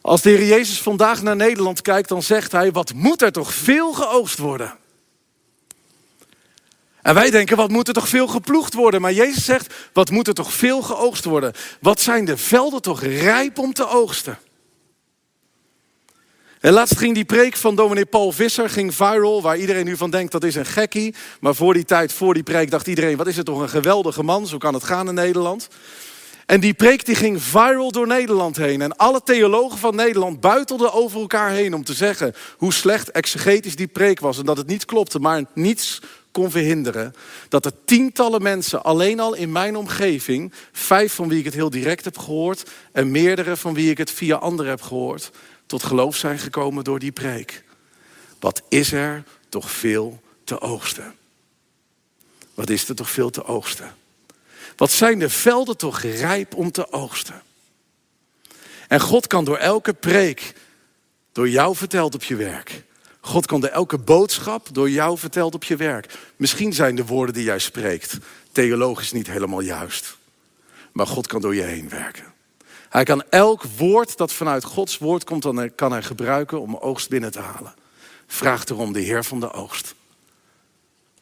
Als 0.00 0.22
de 0.22 0.30
Heer 0.30 0.46
Jezus 0.46 0.82
vandaag 0.82 1.22
naar 1.22 1.36
Nederland 1.36 1.82
kijkt, 1.82 2.08
dan 2.08 2.22
zegt 2.22 2.52
hij: 2.52 2.72
Wat 2.72 2.92
moet 2.92 3.22
er 3.22 3.32
toch 3.32 3.54
veel 3.54 3.92
geoogst 3.92 4.38
worden? 4.38 4.76
En 7.02 7.14
wij 7.14 7.30
denken: 7.30 7.56
Wat 7.56 7.70
moet 7.70 7.88
er 7.88 7.94
toch 7.94 8.08
veel 8.08 8.26
geploegd 8.26 8.74
worden? 8.74 9.00
Maar 9.00 9.12
Jezus 9.12 9.44
zegt: 9.44 9.74
Wat 9.92 10.10
moet 10.10 10.28
er 10.28 10.34
toch 10.34 10.52
veel 10.52 10.82
geoogst 10.82 11.24
worden? 11.24 11.52
Wat 11.80 12.00
zijn 12.00 12.24
de 12.24 12.36
velden 12.36 12.82
toch 12.82 13.02
rijp 13.02 13.58
om 13.58 13.72
te 13.72 13.88
oogsten? 13.88 14.38
En 16.60 16.72
laatst 16.72 16.98
ging 16.98 17.14
die 17.14 17.24
preek 17.24 17.56
van 17.56 17.74
dominee 17.74 18.06
Paul 18.06 18.32
Visser 18.32 18.70
ging 18.70 18.94
viral, 18.94 19.42
waar 19.42 19.56
iedereen 19.56 19.84
nu 19.84 19.96
van 19.96 20.10
denkt 20.10 20.32
dat 20.32 20.44
is 20.44 20.54
een 20.54 20.66
gekkie. 20.66 21.14
Maar 21.40 21.54
voor 21.54 21.74
die 21.74 21.84
tijd, 21.84 22.12
voor 22.12 22.34
die 22.34 22.42
preek, 22.42 22.70
dacht 22.70 22.86
iedereen, 22.86 23.16
wat 23.16 23.26
is 23.26 23.36
het 23.36 23.46
toch 23.46 23.60
een 23.60 23.68
geweldige 23.68 24.22
man, 24.22 24.46
zo 24.46 24.58
kan 24.58 24.74
het 24.74 24.84
gaan 24.84 25.08
in 25.08 25.14
Nederland. 25.14 25.68
En 26.46 26.60
die 26.60 26.74
preek 26.74 27.06
die 27.06 27.14
ging 27.14 27.42
viral 27.42 27.92
door 27.92 28.06
Nederland 28.06 28.56
heen. 28.56 28.82
En 28.82 28.96
alle 28.96 29.22
theologen 29.24 29.78
van 29.78 29.94
Nederland 29.94 30.40
buitelden 30.40 30.92
over 30.92 31.20
elkaar 31.20 31.50
heen 31.50 31.74
om 31.74 31.84
te 31.84 31.94
zeggen 31.94 32.34
hoe 32.56 32.72
slecht 32.72 33.10
exegetisch 33.10 33.76
die 33.76 33.86
preek 33.86 34.20
was. 34.20 34.38
En 34.38 34.44
dat 34.44 34.56
het 34.56 34.66
niet 34.66 34.84
klopte, 34.84 35.18
maar 35.18 35.44
niets 35.54 36.00
kon 36.30 36.50
verhinderen. 36.50 37.14
Dat 37.48 37.64
er 37.64 37.72
tientallen 37.84 38.42
mensen, 38.42 38.82
alleen 38.82 39.20
al 39.20 39.34
in 39.34 39.52
mijn 39.52 39.76
omgeving, 39.76 40.52
vijf 40.72 41.14
van 41.14 41.28
wie 41.28 41.38
ik 41.38 41.44
het 41.44 41.54
heel 41.54 41.70
direct 41.70 42.04
heb 42.04 42.18
gehoord 42.18 42.70
en 42.92 43.10
meerdere 43.10 43.56
van 43.56 43.74
wie 43.74 43.90
ik 43.90 43.98
het 43.98 44.10
via 44.10 44.36
anderen 44.36 44.70
heb 44.70 44.82
gehoord, 44.82 45.30
tot 45.70 45.82
geloof 45.82 46.16
zijn 46.16 46.38
gekomen 46.38 46.84
door 46.84 46.98
die 46.98 47.12
preek. 47.12 47.64
Wat 48.38 48.62
is 48.68 48.92
er 48.92 49.24
toch 49.48 49.70
veel 49.70 50.20
te 50.44 50.60
oogsten? 50.60 51.14
Wat 52.54 52.70
is 52.70 52.88
er 52.88 52.94
toch 52.94 53.10
veel 53.10 53.30
te 53.30 53.44
oogsten? 53.44 53.94
Wat 54.76 54.90
zijn 54.90 55.18
de 55.18 55.30
velden 55.30 55.76
toch 55.76 56.00
rijp 56.00 56.54
om 56.54 56.70
te 56.70 56.92
oogsten? 56.92 57.42
En 58.88 59.00
God 59.00 59.26
kan 59.26 59.44
door 59.44 59.56
elke 59.56 59.92
preek, 59.92 60.54
door 61.32 61.48
jou 61.48 61.76
verteld 61.76 62.14
op 62.14 62.22
je 62.22 62.36
werk. 62.36 62.82
God 63.20 63.46
kan 63.46 63.60
door 63.60 63.70
elke 63.70 63.98
boodschap, 63.98 64.68
door 64.72 64.90
jou 64.90 65.18
verteld 65.18 65.54
op 65.54 65.64
je 65.64 65.76
werk. 65.76 66.18
Misschien 66.36 66.72
zijn 66.72 66.94
de 66.94 67.06
woorden 67.06 67.34
die 67.34 67.44
jij 67.44 67.58
spreekt 67.58 68.18
theologisch 68.52 69.12
niet 69.12 69.26
helemaal 69.26 69.60
juist. 69.60 70.16
Maar 70.92 71.06
God 71.06 71.26
kan 71.26 71.40
door 71.40 71.54
je 71.54 71.62
heen 71.62 71.88
werken. 71.88 72.29
Hij 72.90 73.04
kan 73.04 73.22
elk 73.28 73.62
woord 73.62 74.16
dat 74.16 74.32
vanuit 74.32 74.64
Gods 74.64 74.98
woord 74.98 75.24
komt, 75.24 75.42
dan 75.42 75.74
kan 75.74 75.92
hij 75.92 76.02
gebruiken 76.02 76.60
om 76.60 76.76
oogst 76.76 77.08
binnen 77.08 77.30
te 77.30 77.40
halen. 77.40 77.74
Vraagt 78.26 78.70
erom 78.70 78.92
de 78.92 79.00
Heer 79.00 79.24
van 79.24 79.40
de 79.40 79.52
oogst. 79.52 79.94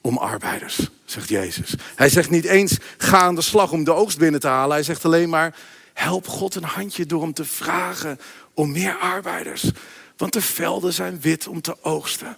Om 0.00 0.18
arbeiders, 0.18 0.88
zegt 1.04 1.28
Jezus. 1.28 1.74
Hij 1.94 2.08
zegt 2.08 2.30
niet 2.30 2.44
eens, 2.44 2.76
ga 2.98 3.18
aan 3.20 3.34
de 3.34 3.42
slag 3.42 3.72
om 3.72 3.84
de 3.84 3.92
oogst 3.92 4.18
binnen 4.18 4.40
te 4.40 4.46
halen. 4.46 4.74
Hij 4.74 4.82
zegt 4.82 5.04
alleen 5.04 5.28
maar, 5.28 5.56
help 5.92 6.28
God 6.28 6.54
een 6.54 6.64
handje 6.64 7.06
door 7.06 7.22
hem 7.22 7.32
te 7.32 7.44
vragen 7.44 8.20
om 8.54 8.72
meer 8.72 8.98
arbeiders. 8.98 9.70
Want 10.16 10.32
de 10.32 10.42
velden 10.42 10.92
zijn 10.92 11.20
wit 11.20 11.46
om 11.46 11.60
te 11.60 11.76
oogsten. 11.82 12.36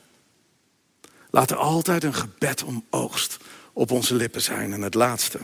Laat 1.30 1.50
er 1.50 1.56
altijd 1.56 2.04
een 2.04 2.14
gebed 2.14 2.62
om 2.62 2.84
oogst 2.90 3.36
op 3.72 3.90
onze 3.90 4.14
lippen 4.14 4.42
zijn. 4.42 4.72
En 4.72 4.82
het 4.82 4.94
laatste. 4.94 5.38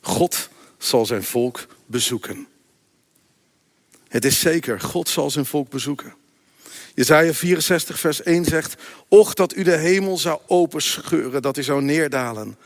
God 0.00 0.48
zal 0.78 1.06
zijn 1.06 1.24
volk 1.24 1.66
bezoeken. 1.88 2.46
Het 4.08 4.24
is 4.24 4.40
zeker, 4.40 4.80
God 4.80 5.08
zal 5.08 5.30
zijn 5.30 5.46
volk 5.46 5.68
bezoeken. 5.68 6.14
Jezaja 6.94 7.32
64 7.32 7.98
vers 7.98 8.22
1 8.22 8.44
zegt, 8.44 8.76
Och 9.08 9.34
dat 9.34 9.56
u 9.56 9.62
de 9.62 9.76
hemel 9.76 10.18
zou 10.18 10.40
openscheuren, 10.46 11.42
dat 11.42 11.56
u 11.56 11.62
zou 11.62 11.82
neerdalen. 11.82 12.56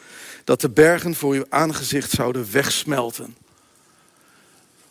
Dat 0.44 0.60
de 0.60 0.68
bergen 0.68 1.14
voor 1.14 1.34
uw 1.34 1.44
aangezicht 1.48 2.10
zouden 2.10 2.52
wegsmelten. 2.52 3.36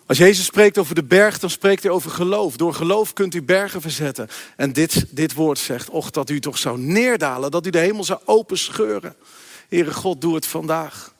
Als 0.06 0.17
Jezus 0.17 0.46
spreekt 0.46 0.78
over 0.78 0.96
de 0.96 1.04
berg, 1.04 1.39
dan 1.39 1.50
spreekt 1.50 1.84
hij 1.84 1.91
over 1.91 2.12
geloof. 2.12 2.56
Door 2.58 2.74
geloof 2.74 3.13
kunt 3.13 3.36
u 3.36 3.41
bergen 3.41 3.82
verzetten. 3.82 4.28
En 4.56 4.74
dit, 4.74 5.06
dit 5.10 5.34
woord 5.34 5.60
zegt, 5.60 5.89
och 5.89 6.10
dat 6.10 6.30
u 6.30 6.39
toch 6.39 6.58
zou 6.58 6.80
neerdalen, 6.80 7.52
dat 7.52 7.65
u 7.65 7.70
de 7.70 7.78
hemel 7.78 8.04
zou 8.04 8.20
openscheuren. 8.26 9.15
Heere 9.70 9.94
God, 9.94 10.22
doe 10.22 10.36
het 10.36 10.46
vandaag 10.46 11.11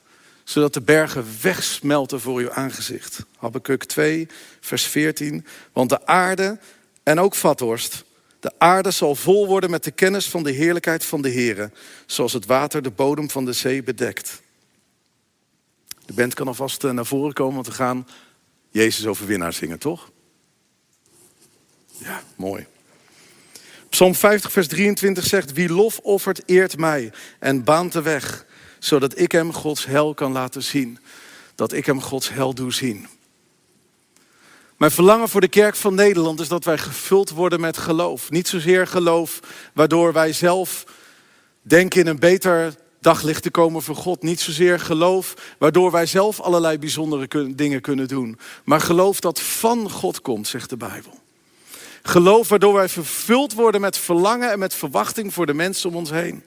zodat 0.44 0.74
de 0.74 0.80
bergen 0.80 1.26
wegsmelten 1.40 2.20
voor 2.20 2.38
uw 2.38 2.50
aangezicht. 2.50 3.24
Habakkuk 3.38 3.84
2, 3.84 4.28
vers 4.60 4.84
14. 4.84 5.46
Want 5.72 5.88
de 5.88 6.06
aarde 6.06 6.58
en 7.02 7.20
ook 7.20 7.34
vathorst, 7.34 8.04
de 8.40 8.52
aarde 8.58 8.90
zal 8.90 9.14
vol 9.14 9.46
worden 9.46 9.70
met 9.70 9.84
de 9.84 9.90
kennis 9.90 10.28
van 10.28 10.42
de 10.42 10.50
heerlijkheid 10.50 11.04
van 11.04 11.22
de 11.22 11.32
Heere, 11.32 11.70
zoals 12.06 12.32
het 12.32 12.46
water 12.46 12.82
de 12.82 12.90
bodem 12.90 13.30
van 13.30 13.44
de 13.44 13.52
zee 13.52 13.82
bedekt. 13.82 14.42
De 16.06 16.12
band 16.12 16.34
kan 16.34 16.46
alvast 16.46 16.84
eh, 16.84 16.90
naar 16.90 17.06
voren 17.06 17.32
komen, 17.32 17.54
want 17.54 17.66
we 17.66 17.72
gaan 17.72 18.08
Jezus 18.70 19.06
overwinnaar 19.06 19.52
zingen, 19.52 19.78
toch? 19.78 20.10
Ja, 21.98 22.22
mooi. 22.36 22.66
Psalm 23.88 24.14
50, 24.14 24.52
vers 24.52 24.68
23 24.68 25.26
zegt: 25.26 25.52
Wie 25.52 25.68
lof 25.68 25.98
offert, 25.98 26.42
eert 26.46 26.76
mij 26.76 27.12
en 27.38 27.64
baant 27.64 27.92
de 27.92 28.02
weg 28.02 28.46
zodat 28.84 29.18
ik 29.18 29.32
hem 29.32 29.52
Gods 29.52 29.86
hel 29.86 30.14
kan 30.14 30.32
laten 30.32 30.62
zien. 30.62 30.98
Dat 31.54 31.72
ik 31.72 31.86
hem 31.86 32.00
Gods 32.00 32.30
hel 32.30 32.54
doe 32.54 32.72
zien. 32.72 33.06
Mijn 34.76 34.90
verlangen 34.90 35.28
voor 35.28 35.40
de 35.40 35.48
kerk 35.48 35.76
van 35.76 35.94
Nederland 35.94 36.40
is 36.40 36.48
dat 36.48 36.64
wij 36.64 36.78
gevuld 36.78 37.30
worden 37.30 37.60
met 37.60 37.76
geloof. 37.76 38.30
Niet 38.30 38.48
zozeer 38.48 38.86
geloof 38.86 39.40
waardoor 39.72 40.12
wij 40.12 40.32
zelf 40.32 40.84
denken 41.62 42.00
in 42.00 42.06
een 42.06 42.18
beter 42.18 42.74
daglicht 43.00 43.42
te 43.42 43.50
komen 43.50 43.82
voor 43.82 43.96
God. 43.96 44.22
Niet 44.22 44.40
zozeer 44.40 44.80
geloof 44.80 45.34
waardoor 45.58 45.90
wij 45.90 46.06
zelf 46.06 46.40
allerlei 46.40 46.78
bijzondere 46.78 47.54
dingen 47.54 47.80
kunnen 47.80 48.08
doen. 48.08 48.38
Maar 48.64 48.80
geloof 48.80 49.20
dat 49.20 49.40
van 49.40 49.90
God 49.90 50.20
komt, 50.20 50.48
zegt 50.48 50.70
de 50.70 50.76
Bijbel. 50.76 51.20
Geloof 52.02 52.48
waardoor 52.48 52.74
wij 52.74 52.88
vervuld 52.88 53.52
worden 53.52 53.80
met 53.80 53.98
verlangen 53.98 54.50
en 54.50 54.58
met 54.58 54.74
verwachting 54.74 55.32
voor 55.32 55.46
de 55.46 55.54
mensen 55.54 55.88
om 55.90 55.96
ons 55.96 56.10
heen. 56.10 56.42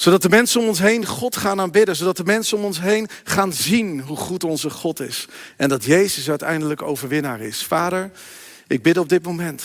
Zodat 0.00 0.22
de 0.22 0.28
mensen 0.28 0.60
om 0.60 0.66
ons 0.66 0.78
heen 0.78 1.06
God 1.06 1.36
gaan 1.36 1.60
aanbidden. 1.60 1.96
Zodat 1.96 2.16
de 2.16 2.24
mensen 2.24 2.56
om 2.56 2.64
ons 2.64 2.80
heen 2.80 3.08
gaan 3.24 3.52
zien 3.52 4.00
hoe 4.00 4.16
goed 4.16 4.44
onze 4.44 4.70
God 4.70 5.00
is. 5.00 5.26
En 5.56 5.68
dat 5.68 5.84
Jezus 5.84 6.28
uiteindelijk 6.28 6.82
overwinnaar 6.82 7.40
is. 7.40 7.64
Vader, 7.64 8.10
ik 8.66 8.82
bid 8.82 8.96
op 8.96 9.08
dit 9.08 9.22
moment 9.22 9.64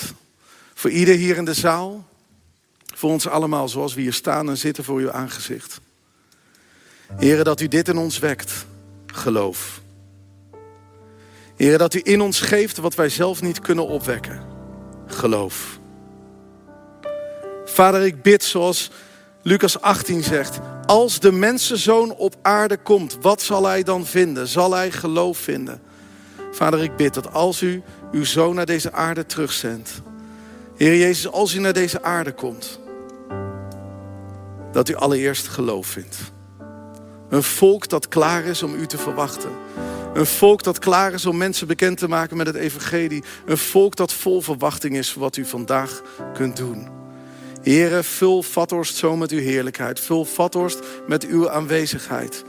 voor 0.74 0.90
ieder 0.90 1.16
hier 1.16 1.38
in 1.38 1.46
de 1.46 1.54
zaal. 1.54 2.08
Voor 2.96 3.12
ons 3.12 3.28
allemaal 3.28 3.70
zoals 3.70 3.94
we 3.94 4.02
hier 4.02 4.14
staan 4.14 4.50
en 4.50 4.58
zitten 4.58 4.84
voor 4.84 5.00
uw 5.00 5.12
aangezicht. 5.12 5.80
Heren, 7.18 7.46
dat 7.46 7.62
u 7.62 7.68
dit 7.68 7.88
in 7.88 7.98
ons 7.98 8.20
wekt. 8.20 8.66
Geloof. 9.06 9.82
Heren, 11.56 11.80
dat 11.80 11.94
u 11.94 12.02
in 12.04 12.22
ons 12.22 12.40
geeft 12.40 12.78
wat 12.78 12.96
wij 12.96 13.10
zelf 13.10 13.42
niet 13.42 13.60
kunnen 13.60 13.88
opwekken. 13.88 14.42
Geloof. 15.08 15.80
Vader, 17.66 18.06
ik 18.06 18.22
bid 18.22 18.44
zoals 18.44 18.92
Lucas 19.48 19.82
18 19.82 20.24
zegt. 20.24 20.60
Als 20.86 21.20
de 21.20 21.32
mensenzoon 21.32 22.16
op 22.16 22.36
aarde 22.42 22.78
komt, 22.78 23.18
wat 23.22 23.42
zal 23.42 23.66
hij 23.66 23.84
dan 23.84 24.06
vinden? 24.06 24.48
Zal 24.48 24.74
hij 24.74 24.92
geloof 24.92 25.38
vinden? 25.38 25.82
Vader, 26.52 26.84
ik 26.84 26.96
bid 26.96 27.14
dat 27.14 27.34
als 27.34 27.62
u 27.62 27.82
uw 28.12 28.24
zoon 28.24 28.56
naar 28.56 28.66
deze 28.66 28.92
aarde 28.92 29.26
terugzendt. 29.26 30.02
Heer 30.76 30.98
Jezus, 30.98 31.32
als 31.32 31.54
u 31.54 31.60
naar 31.60 31.74
deze 31.74 32.04
aarde 32.04 32.34
komt. 32.34 32.80
Dat 34.72 34.90
u 34.90 34.96
allereerst 34.96 35.48
geloof 35.48 35.88
vindt. 35.88 36.18
Een 37.30 37.44
volk 37.44 37.90
dat 37.90 38.08
klaar 38.08 38.44
is 38.44 38.64
om 38.64 38.74
u 38.74 38.86
te 38.86 38.98
verwachten. 38.98 39.52
Een 40.14 40.26
volk 40.26 40.64
dat 40.64 40.80
klaar 40.80 41.14
is 41.14 41.26
om 41.26 41.38
mensen 41.38 41.68
bekend 41.68 41.98
te 41.98 42.08
maken 42.08 42.38
met 42.38 42.48
het 42.48 42.56
evangelie. 42.56 43.24
Een 43.46 43.58
volk 43.58 43.96
dat 43.96 44.14
vol 44.14 44.42
verwachting 44.42 44.98
is 44.98 45.12
voor 45.12 45.22
wat 45.22 45.38
u 45.38 45.46
vandaag 45.46 46.02
kunt 46.34 46.58
doen. 46.58 47.04
Here, 47.66 48.04
vul 48.04 48.44
Vathorst 48.44 48.96
zo 48.96 49.16
met 49.16 49.32
uw 49.32 49.40
heerlijkheid. 49.40 50.00
Vul 50.00 50.26
Vathorst 50.26 50.80
met 51.08 51.26
uw 51.26 51.50
aanwezigheid. 51.50 52.44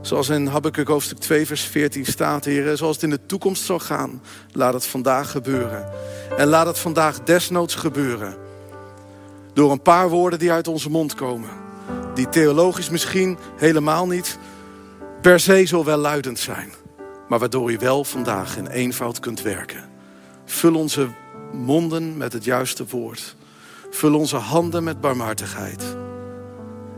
Zoals 0.00 0.28
in 0.28 0.46
Habakkuk 0.46 0.88
hoofdstuk 0.88 1.18
2 1.18 1.46
vers 1.46 1.62
14 1.62 2.04
staat, 2.04 2.44
Heer, 2.44 2.76
zoals 2.76 2.94
het 2.94 3.04
in 3.04 3.10
de 3.10 3.26
toekomst 3.26 3.64
zal 3.64 3.78
gaan, 3.78 4.22
laat 4.52 4.72
het 4.72 4.86
vandaag 4.86 5.30
gebeuren. 5.30 5.88
En 6.36 6.46
laat 6.46 6.66
het 6.66 6.78
vandaag 6.78 7.22
desnoods 7.22 7.74
gebeuren. 7.74 8.36
Door 9.52 9.70
een 9.70 9.82
paar 9.82 10.08
woorden 10.08 10.38
die 10.38 10.52
uit 10.52 10.68
onze 10.68 10.90
mond 10.90 11.14
komen. 11.14 11.50
Die 12.14 12.28
theologisch 12.28 12.90
misschien 12.90 13.38
helemaal 13.56 14.06
niet 14.06 14.38
per 15.22 15.40
se 15.40 15.64
zo 15.64 15.84
welluidend 15.84 16.38
zijn. 16.38 16.72
Maar 17.28 17.38
waardoor 17.38 17.72
u 17.72 17.76
wel 17.78 18.04
vandaag 18.04 18.56
in 18.56 18.66
eenvoud 18.66 19.20
kunt 19.20 19.42
werken. 19.42 19.88
Vul 20.44 20.74
onze 20.74 21.08
monden 21.52 22.16
met 22.16 22.32
het 22.32 22.44
juiste 22.44 22.84
woord. 22.86 23.38
Vul 23.90 24.14
onze 24.14 24.36
handen 24.36 24.84
met 24.84 25.00
barmhartigheid. 25.00 25.96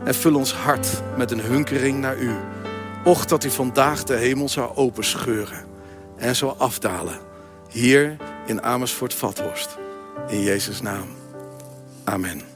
En 0.03 0.15
vul 0.15 0.35
ons 0.35 0.53
hart 0.53 1.01
met 1.17 1.31
een 1.31 1.41
hunkering 1.41 1.99
naar 1.99 2.17
u. 2.17 2.31
Och 3.03 3.25
dat 3.25 3.43
u 3.43 3.49
vandaag 3.49 4.03
de 4.03 4.15
hemel 4.15 4.49
zou 4.49 4.75
openscheuren 4.75 5.65
en 6.17 6.35
zou 6.35 6.53
afdalen. 6.57 7.19
Hier 7.69 8.17
in 8.45 8.61
Amersfoort 8.61 9.13
Vathorst. 9.13 9.77
In 10.27 10.41
Jezus' 10.41 10.81
naam. 10.81 11.07
Amen. 12.03 12.52